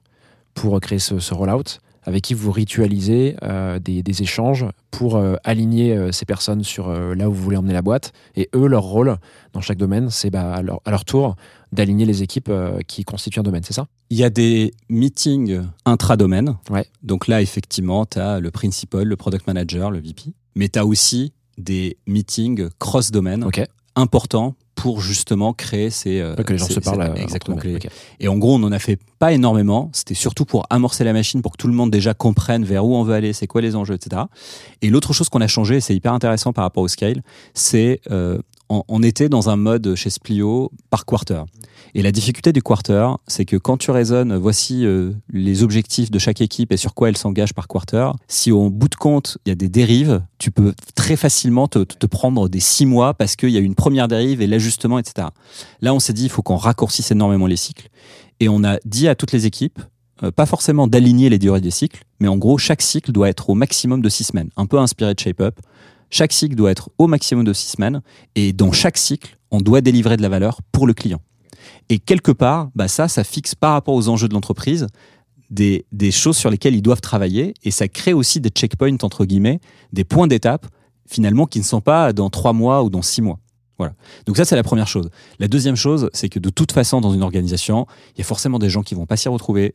pour 0.54 0.78
créer 0.80 0.98
ce, 0.98 1.18
ce 1.18 1.34
rollout, 1.34 1.78
avec 2.06 2.22
qui 2.22 2.34
vous 2.34 2.52
ritualisez 2.52 3.36
euh, 3.42 3.78
des, 3.78 4.02
des 4.02 4.22
échanges 4.22 4.64
pour 4.90 5.16
euh, 5.16 5.34
aligner 5.44 5.92
euh, 5.94 6.12
ces 6.12 6.24
personnes 6.24 6.62
sur 6.64 6.88
là 6.88 7.28
où 7.28 7.32
vous 7.32 7.42
voulez 7.42 7.56
emmener 7.56 7.74
la 7.74 7.82
boîte. 7.82 8.12
Et 8.36 8.48
eux, 8.54 8.66
leur 8.68 8.84
rôle 8.84 9.16
dans 9.52 9.60
chaque 9.60 9.76
domaine, 9.78 10.08
c'est 10.10 10.30
bah, 10.30 10.54
à, 10.54 10.62
leur, 10.62 10.80
à 10.84 10.90
leur 10.90 11.04
tour 11.04 11.36
d'aligner 11.72 12.06
les 12.06 12.22
équipes 12.22 12.50
qui 12.86 13.04
constituent 13.04 13.40
un 13.40 13.42
domaine, 13.42 13.64
c'est 13.64 13.72
ça? 13.74 13.86
Il 14.08 14.16
y 14.16 14.24
a 14.24 14.30
des 14.30 14.72
meetings 14.88 15.62
intra-domaine. 15.84 16.56
Ouais. 16.70 16.86
Donc 17.02 17.26
là, 17.26 17.42
effectivement, 17.42 18.06
tu 18.06 18.18
as 18.18 18.38
le 18.38 18.50
principal, 18.52 19.02
le 19.06 19.16
product 19.16 19.46
manager, 19.48 19.90
le 19.90 19.98
VP. 19.98 20.32
Mais 20.54 20.68
tu 20.68 20.78
as 20.78 20.86
aussi 20.86 21.32
des 21.58 21.98
meetings 22.06 22.68
cross-domaine 22.78 23.44
Ok. 23.44 23.62
importants 23.96 24.54
pour 24.76 25.00
justement 25.00 25.52
créer 25.52 25.90
ces... 25.90 26.20
euh, 26.20 26.36
Que 26.36 26.52
les 26.52 26.58
gens 26.58 26.66
ces- 26.66 26.74
se 26.74 26.80
parlent. 26.80 27.02
ces- 27.02 27.20
euh, 27.20 27.24
exactement. 27.24 27.58
les-. 27.64 27.78
Et 28.20 28.28
en 28.28 28.36
gros, 28.38 28.54
on 28.54 28.58
n'en 28.60 28.70
a 28.70 28.78
fait 28.78 28.98
pas 29.18 29.32
énormément. 29.32 29.90
C'était 29.92 30.14
surtout 30.14 30.44
pour 30.44 30.64
amorcer 30.70 31.02
la 31.02 31.12
machine, 31.12 31.42
pour 31.42 31.52
que 31.52 31.56
tout 31.56 31.66
le 31.66 31.72
monde 31.72 31.90
déjà 31.90 32.14
comprenne 32.14 32.64
vers 32.64 32.84
où 32.86 32.94
on 32.94 33.02
veut 33.02 33.14
aller, 33.14 33.32
c'est 33.32 33.46
quoi 33.48 33.60
les 33.62 33.74
enjeux, 33.74 33.94
etc. 33.94 34.22
Et 34.82 34.90
l'autre 34.90 35.12
chose 35.12 35.28
qu'on 35.30 35.40
a 35.40 35.48
changé, 35.48 35.76
et 35.76 35.80
c'est 35.80 35.94
hyper 35.96 36.12
intéressant 36.12 36.52
par 36.52 36.62
rapport 36.62 36.82
au 36.84 36.88
scale, 36.88 37.22
c'est 37.54 38.00
euh, 38.10 38.38
on, 38.68 38.82
on 38.88 39.02
était 39.02 39.28
dans 39.28 39.48
un 39.48 39.56
mode 39.56 39.94
chez 39.96 40.10
Splio 40.10 40.70
par 40.90 41.04
quarter. 41.06 41.42
Et 41.98 42.02
la 42.02 42.12
difficulté 42.12 42.52
du 42.52 42.60
quarter, 42.60 43.08
c'est 43.26 43.46
que 43.46 43.56
quand 43.56 43.78
tu 43.78 43.90
raisonnes, 43.90 44.36
voici 44.36 44.84
euh, 44.84 45.12
les 45.32 45.62
objectifs 45.62 46.10
de 46.10 46.18
chaque 46.18 46.42
équipe 46.42 46.70
et 46.70 46.76
sur 46.76 46.92
quoi 46.92 47.08
elle 47.08 47.16
s'engage 47.16 47.54
par 47.54 47.68
quarter, 47.68 48.10
si 48.28 48.52
au 48.52 48.68
bout 48.68 48.90
de 48.90 48.96
compte, 48.96 49.38
il 49.46 49.48
y 49.48 49.52
a 49.52 49.54
des 49.54 49.70
dérives, 49.70 50.22
tu 50.36 50.50
peux 50.50 50.74
très 50.94 51.16
facilement 51.16 51.68
te, 51.68 51.78
prendre 52.04 52.50
des 52.50 52.60
six 52.60 52.84
mois 52.84 53.14
parce 53.14 53.34
qu'il 53.34 53.48
y 53.48 53.56
a 53.56 53.60
une 53.60 53.74
première 53.74 54.08
dérive 54.08 54.42
et 54.42 54.46
l'ajustement, 54.46 54.98
etc. 54.98 55.28
Là, 55.80 55.94
on 55.94 55.98
s'est 55.98 56.12
dit, 56.12 56.24
il 56.24 56.28
faut 56.28 56.42
qu'on 56.42 56.56
raccourcisse 56.56 57.10
énormément 57.12 57.46
les 57.46 57.56
cycles. 57.56 57.88
Et 58.40 58.50
on 58.50 58.62
a 58.62 58.76
dit 58.84 59.08
à 59.08 59.14
toutes 59.14 59.32
les 59.32 59.46
équipes, 59.46 59.80
euh, 60.22 60.30
pas 60.30 60.44
forcément 60.44 60.88
d'aligner 60.88 61.30
les 61.30 61.38
durées 61.38 61.62
des 61.62 61.70
cycles, 61.70 62.04
mais 62.20 62.28
en 62.28 62.36
gros, 62.36 62.58
chaque 62.58 62.82
cycle 62.82 63.10
doit 63.10 63.30
être 63.30 63.48
au 63.48 63.54
maximum 63.54 64.02
de 64.02 64.10
six 64.10 64.24
semaines, 64.24 64.50
un 64.58 64.66
peu 64.66 64.78
inspiré 64.78 65.14
de 65.14 65.18
Shape 65.18 65.40
Up. 65.40 65.60
Chaque 66.10 66.34
cycle 66.34 66.56
doit 66.56 66.72
être 66.72 66.90
au 66.98 67.06
maximum 67.06 67.44
de 67.44 67.54
six 67.54 67.70
semaines, 67.70 68.02
et 68.34 68.52
dans 68.52 68.70
chaque 68.70 68.98
cycle, 68.98 69.38
on 69.50 69.62
doit 69.62 69.80
délivrer 69.80 70.18
de 70.18 70.22
la 70.22 70.28
valeur 70.28 70.60
pour 70.72 70.86
le 70.86 70.92
client. 70.92 71.22
Et 71.88 71.98
quelque 71.98 72.32
part, 72.32 72.70
bah 72.74 72.88
ça, 72.88 73.08
ça 73.08 73.24
fixe 73.24 73.54
par 73.54 73.72
rapport 73.72 73.94
aux 73.94 74.08
enjeux 74.08 74.28
de 74.28 74.34
l'entreprise 74.34 74.86
des, 75.50 75.86
des 75.92 76.10
choses 76.10 76.36
sur 76.36 76.50
lesquelles 76.50 76.74
ils 76.74 76.82
doivent 76.82 77.00
travailler, 77.00 77.54
et 77.62 77.70
ça 77.70 77.88
crée 77.88 78.12
aussi 78.12 78.40
des 78.40 78.48
checkpoints, 78.48 78.98
entre 79.02 79.24
guillemets, 79.24 79.60
des 79.92 80.04
points 80.04 80.26
d'étape, 80.26 80.66
finalement, 81.08 81.46
qui 81.46 81.58
ne 81.58 81.64
sont 81.64 81.80
pas 81.80 82.12
dans 82.12 82.30
trois 82.30 82.52
mois 82.52 82.82
ou 82.82 82.90
dans 82.90 83.02
six 83.02 83.22
mois. 83.22 83.38
Voilà. 83.78 83.94
Donc 84.26 84.36
ça, 84.36 84.44
c'est 84.44 84.56
la 84.56 84.62
première 84.62 84.88
chose. 84.88 85.10
La 85.38 85.48
deuxième 85.48 85.76
chose, 85.76 86.08
c'est 86.12 86.28
que 86.28 86.38
de 86.38 86.50
toute 86.50 86.72
façon, 86.72 87.00
dans 87.00 87.12
une 87.12 87.22
organisation, 87.22 87.86
il 88.14 88.18
y 88.18 88.20
a 88.22 88.24
forcément 88.24 88.58
des 88.58 88.70
gens 88.70 88.82
qui 88.82 88.94
vont 88.94 89.06
pas 89.06 89.16
s'y 89.16 89.28
retrouver. 89.28 89.74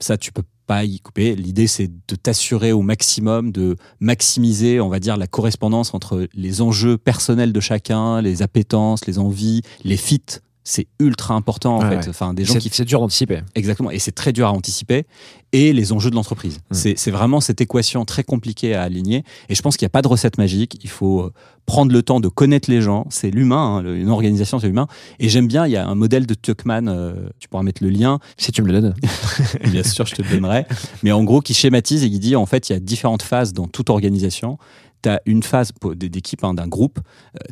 Ça, 0.00 0.18
tu 0.18 0.32
peux 0.32 0.42
pas 0.66 0.84
y 0.84 0.98
couper. 0.98 1.36
L'idée, 1.36 1.68
c'est 1.68 1.86
de 1.86 2.16
t'assurer 2.16 2.72
au 2.72 2.82
maximum 2.82 3.52
de 3.52 3.76
maximiser, 4.00 4.80
on 4.80 4.88
va 4.88 4.98
dire, 4.98 5.16
la 5.16 5.28
correspondance 5.28 5.94
entre 5.94 6.28
les 6.34 6.60
enjeux 6.60 6.98
personnels 6.98 7.52
de 7.52 7.60
chacun, 7.60 8.20
les 8.20 8.42
appétences, 8.42 9.06
les 9.06 9.18
envies, 9.18 9.62
les 9.84 9.96
fits. 9.96 10.40
C'est 10.68 10.88
ultra 10.98 11.34
important, 11.34 11.76
en 11.76 11.80
fait. 11.80 11.96
ouais. 11.98 12.08
Enfin, 12.08 12.34
des 12.34 12.44
gens 12.44 12.54
C'est 12.54 12.58
qui 12.58 12.70
c'est 12.72 12.84
dur 12.84 12.98
d'anticiper. 12.98 13.42
Exactement, 13.54 13.92
et 13.92 14.00
c'est 14.00 14.10
très 14.10 14.32
dur 14.32 14.48
à 14.48 14.52
anticiper. 14.52 15.06
Et 15.52 15.72
les 15.72 15.92
enjeux 15.92 16.10
de 16.10 16.16
l'entreprise. 16.16 16.58
Mm. 16.72 16.74
C'est 16.96 17.10
vraiment 17.12 17.40
cette 17.40 17.60
équation 17.60 18.04
très 18.04 18.24
compliquée 18.24 18.74
à 18.74 18.82
aligner. 18.82 19.22
Et 19.48 19.54
je 19.54 19.62
pense 19.62 19.76
qu'il 19.76 19.84
n'y 19.84 19.90
a 19.90 19.90
pas 19.90 20.02
de 20.02 20.08
recette 20.08 20.38
magique. 20.38 20.76
Il 20.82 20.90
faut 20.90 21.20
euh, 21.20 21.32
prendre 21.66 21.92
le 21.92 22.02
temps 22.02 22.18
de 22.18 22.26
connaître 22.26 22.68
les 22.68 22.80
gens. 22.80 23.06
C'est 23.10 23.30
l'humain, 23.30 23.76
hein, 23.76 23.94
une 23.94 24.10
organisation, 24.10 24.58
c'est 24.58 24.66
l'humain. 24.66 24.88
Et 25.20 25.28
j'aime 25.28 25.46
bien, 25.46 25.66
il 25.66 25.70
y 25.72 25.76
a 25.76 25.86
un 25.86 25.94
modèle 25.94 26.26
de 26.26 26.34
Tuckman, 26.34 26.88
euh, 26.88 27.28
tu 27.38 27.46
pourras 27.48 27.62
mettre 27.62 27.84
le 27.84 27.90
lien, 27.90 28.18
Si 28.36 28.50
tu 28.50 28.60
me 28.60 28.66
le 28.66 28.80
donnes. 28.80 28.94
bien 29.70 29.84
sûr, 29.84 30.04
je 30.04 30.16
te 30.16 30.22
le 30.22 30.28
donnerai. 30.28 30.66
Mais 31.04 31.12
en 31.12 31.22
gros, 31.22 31.40
qui 31.42 31.54
schématise 31.54 32.02
et 32.02 32.10
qui 32.10 32.18
dit, 32.18 32.34
en 32.34 32.46
fait, 32.46 32.68
il 32.68 32.72
y 32.72 32.76
a 32.76 32.80
différentes 32.80 33.22
phases 33.22 33.52
dans 33.52 33.68
toute 33.68 33.88
organisation. 33.88 34.58
Tu 35.02 35.10
as 35.10 35.20
une 35.26 35.44
phase 35.44 35.70
d'équipe, 35.94 36.42
hein, 36.42 36.54
d'un 36.54 36.66
groupe. 36.66 36.98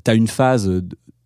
tu 0.04 0.10
as 0.10 0.14
une 0.14 0.26
phase 0.26 0.68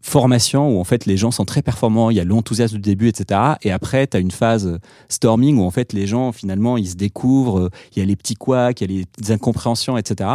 formation 0.01 0.77
où 0.77 0.81
en 0.81 0.85
fait 0.85 1.07
les 1.07 1.17
gens 1.17 1.31
sont 1.31 1.45
très 1.45 1.63
performants, 1.63 2.11
il 2.11 2.17
y 2.17 2.21
a 2.21 2.25
l'enthousiasme 2.25 2.77
du 2.77 2.81
début, 2.81 3.09
etc. 3.09 3.41
Et 3.63 3.71
après, 3.71 4.07
tu 4.07 4.17
as 4.17 4.21
une 4.21 4.31
phase 4.31 4.79
storming 5.09 5.59
où 5.59 5.65
en 5.65 5.71
fait 5.71 5.93
les 5.93 6.07
gens 6.07 6.33
finalement 6.33 6.77
ils 6.77 6.91
se 6.91 6.95
découvrent, 6.95 7.59
euh, 7.59 7.71
il 7.95 7.99
y 7.99 8.03
a 8.03 8.05
les 8.05 8.17
petits 8.17 8.35
couacs, 8.35 8.81
il 8.81 8.91
y 8.91 9.01
a 9.01 9.05
les 9.21 9.33
incompréhensions, 9.33 9.97
etc. 9.99 10.31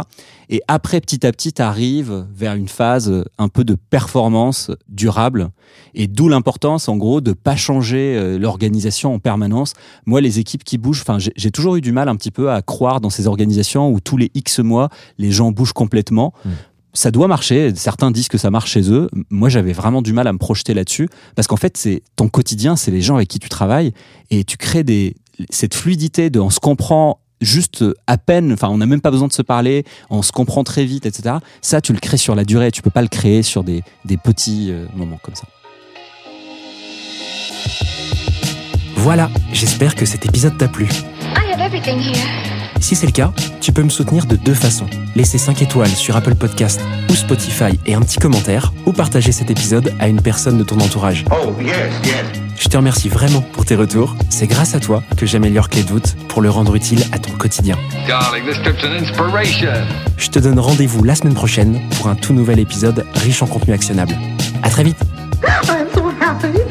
Et 0.50 0.62
après, 0.68 1.00
petit 1.00 1.26
à 1.26 1.32
petit, 1.32 1.52
tu 1.52 1.62
arrives 1.62 2.26
vers 2.34 2.54
une 2.54 2.68
phase 2.68 3.10
euh, 3.10 3.24
un 3.38 3.48
peu 3.48 3.64
de 3.64 3.74
performance 3.74 4.70
durable. 4.88 5.50
Et 5.94 6.06
d'où 6.06 6.28
l'importance, 6.28 6.88
en 6.88 6.96
gros, 6.96 7.20
de 7.20 7.32
pas 7.32 7.56
changer 7.56 8.16
euh, 8.16 8.38
l'organisation 8.38 9.14
en 9.14 9.18
permanence. 9.18 9.74
Moi, 10.06 10.20
les 10.20 10.38
équipes 10.38 10.64
qui 10.64 10.78
bougent, 10.78 11.02
enfin, 11.02 11.18
j'ai 11.18 11.50
toujours 11.50 11.76
eu 11.76 11.80
du 11.80 11.92
mal 11.92 12.08
un 12.08 12.16
petit 12.16 12.30
peu 12.30 12.50
à 12.50 12.62
croire 12.62 13.00
dans 13.00 13.10
ces 13.10 13.26
organisations 13.26 13.90
où 13.90 14.00
tous 14.00 14.16
les 14.16 14.30
X 14.34 14.60
mois, 14.60 14.88
les 15.18 15.30
gens 15.30 15.50
bougent 15.50 15.72
complètement. 15.72 16.32
Mm. 16.44 16.50
Ça 16.94 17.10
doit 17.10 17.26
marcher. 17.26 17.74
Certains 17.74 18.12
disent 18.12 18.28
que 18.28 18.38
ça 18.38 18.50
marche 18.50 18.70
chez 18.70 18.90
eux. 18.90 19.10
Moi, 19.28 19.48
j'avais 19.48 19.72
vraiment 19.72 20.00
du 20.00 20.12
mal 20.12 20.28
à 20.28 20.32
me 20.32 20.38
projeter 20.38 20.74
là-dessus 20.74 21.08
parce 21.34 21.48
qu'en 21.48 21.56
fait, 21.56 21.76
c'est 21.76 22.02
ton 22.16 22.28
quotidien, 22.28 22.76
c'est 22.76 22.92
les 22.92 23.02
gens 23.02 23.16
avec 23.16 23.28
qui 23.28 23.40
tu 23.40 23.48
travailles 23.48 23.92
et 24.30 24.44
tu 24.44 24.56
crées 24.56 24.84
des 24.84 25.16
cette 25.50 25.74
fluidité 25.74 26.30
de 26.30 26.38
on 26.38 26.50
se 26.50 26.60
comprend 26.60 27.18
juste 27.40 27.84
à 28.06 28.16
peine, 28.16 28.52
enfin 28.52 28.68
on 28.68 28.78
n'a 28.78 28.86
même 28.86 29.00
pas 29.00 29.10
besoin 29.10 29.26
de 29.26 29.32
se 29.32 29.42
parler, 29.42 29.84
on 30.08 30.22
se 30.22 30.30
comprend 30.30 30.62
très 30.62 30.84
vite, 30.84 31.06
etc. 31.06 31.36
Ça, 31.60 31.80
tu 31.80 31.92
le 31.92 31.98
crées 31.98 32.16
sur 32.16 32.36
la 32.36 32.44
durée, 32.44 32.70
tu 32.70 32.82
peux 32.82 32.90
pas 32.90 33.02
le 33.02 33.08
créer 33.08 33.42
sur 33.42 33.64
des, 33.64 33.82
des 34.04 34.16
petits 34.16 34.70
euh, 34.70 34.86
moments 34.94 35.18
comme 35.22 35.34
ça. 35.34 35.48
Voilà, 38.96 39.28
j'espère 39.52 39.96
que 39.96 40.06
cet 40.06 40.24
épisode 40.24 40.56
t'a 40.56 40.68
plu. 40.68 40.86
I 40.86 41.52
have 41.52 41.60
everything 41.60 41.98
here. 41.98 42.53
Si 42.84 42.94
c'est 42.94 43.06
le 43.06 43.12
cas, 43.12 43.32
tu 43.62 43.72
peux 43.72 43.82
me 43.82 43.88
soutenir 43.88 44.26
de 44.26 44.36
deux 44.36 44.52
façons. 44.52 44.84
Laisser 45.16 45.38
5 45.38 45.62
étoiles 45.62 45.88
sur 45.88 46.16
Apple 46.16 46.34
Podcast 46.34 46.82
ou 47.08 47.14
Spotify 47.14 47.80
et 47.86 47.94
un 47.94 48.02
petit 48.02 48.18
commentaire, 48.18 48.74
ou 48.84 48.92
partager 48.92 49.32
cet 49.32 49.50
épisode 49.50 49.94
à 50.00 50.06
une 50.06 50.20
personne 50.20 50.58
de 50.58 50.64
ton 50.64 50.78
entourage. 50.78 51.24
Oh, 51.30 51.54
yes, 51.62 51.74
yes. 52.04 52.24
Je 52.58 52.68
te 52.68 52.76
remercie 52.76 53.08
vraiment 53.08 53.40
pour 53.40 53.64
tes 53.64 53.74
retours. 53.74 54.14
C'est 54.28 54.46
grâce 54.46 54.74
à 54.74 54.80
toi 54.80 55.02
que 55.16 55.24
j'améliore 55.24 55.70
Clé 55.70 55.82
de 55.82 55.88
voûte 55.88 56.14
pour 56.28 56.42
le 56.42 56.50
rendre 56.50 56.74
utile 56.74 57.02
à 57.12 57.18
ton 57.18 57.30
quotidien. 57.30 57.78
Darling, 58.06 58.44
this 58.44 58.60
trip's 58.60 58.84
an 58.84 58.92
inspiration. 58.92 59.86
Je 60.18 60.28
te 60.28 60.38
donne 60.38 60.58
rendez-vous 60.58 61.04
la 61.04 61.14
semaine 61.14 61.32
prochaine 61.32 61.80
pour 61.96 62.08
un 62.08 62.16
tout 62.16 62.34
nouvel 62.34 62.58
épisode 62.58 63.06
riche 63.14 63.42
en 63.42 63.46
contenu 63.46 63.72
actionnable. 63.72 64.14
À 64.62 64.68
très 64.68 64.84
vite 64.84 64.98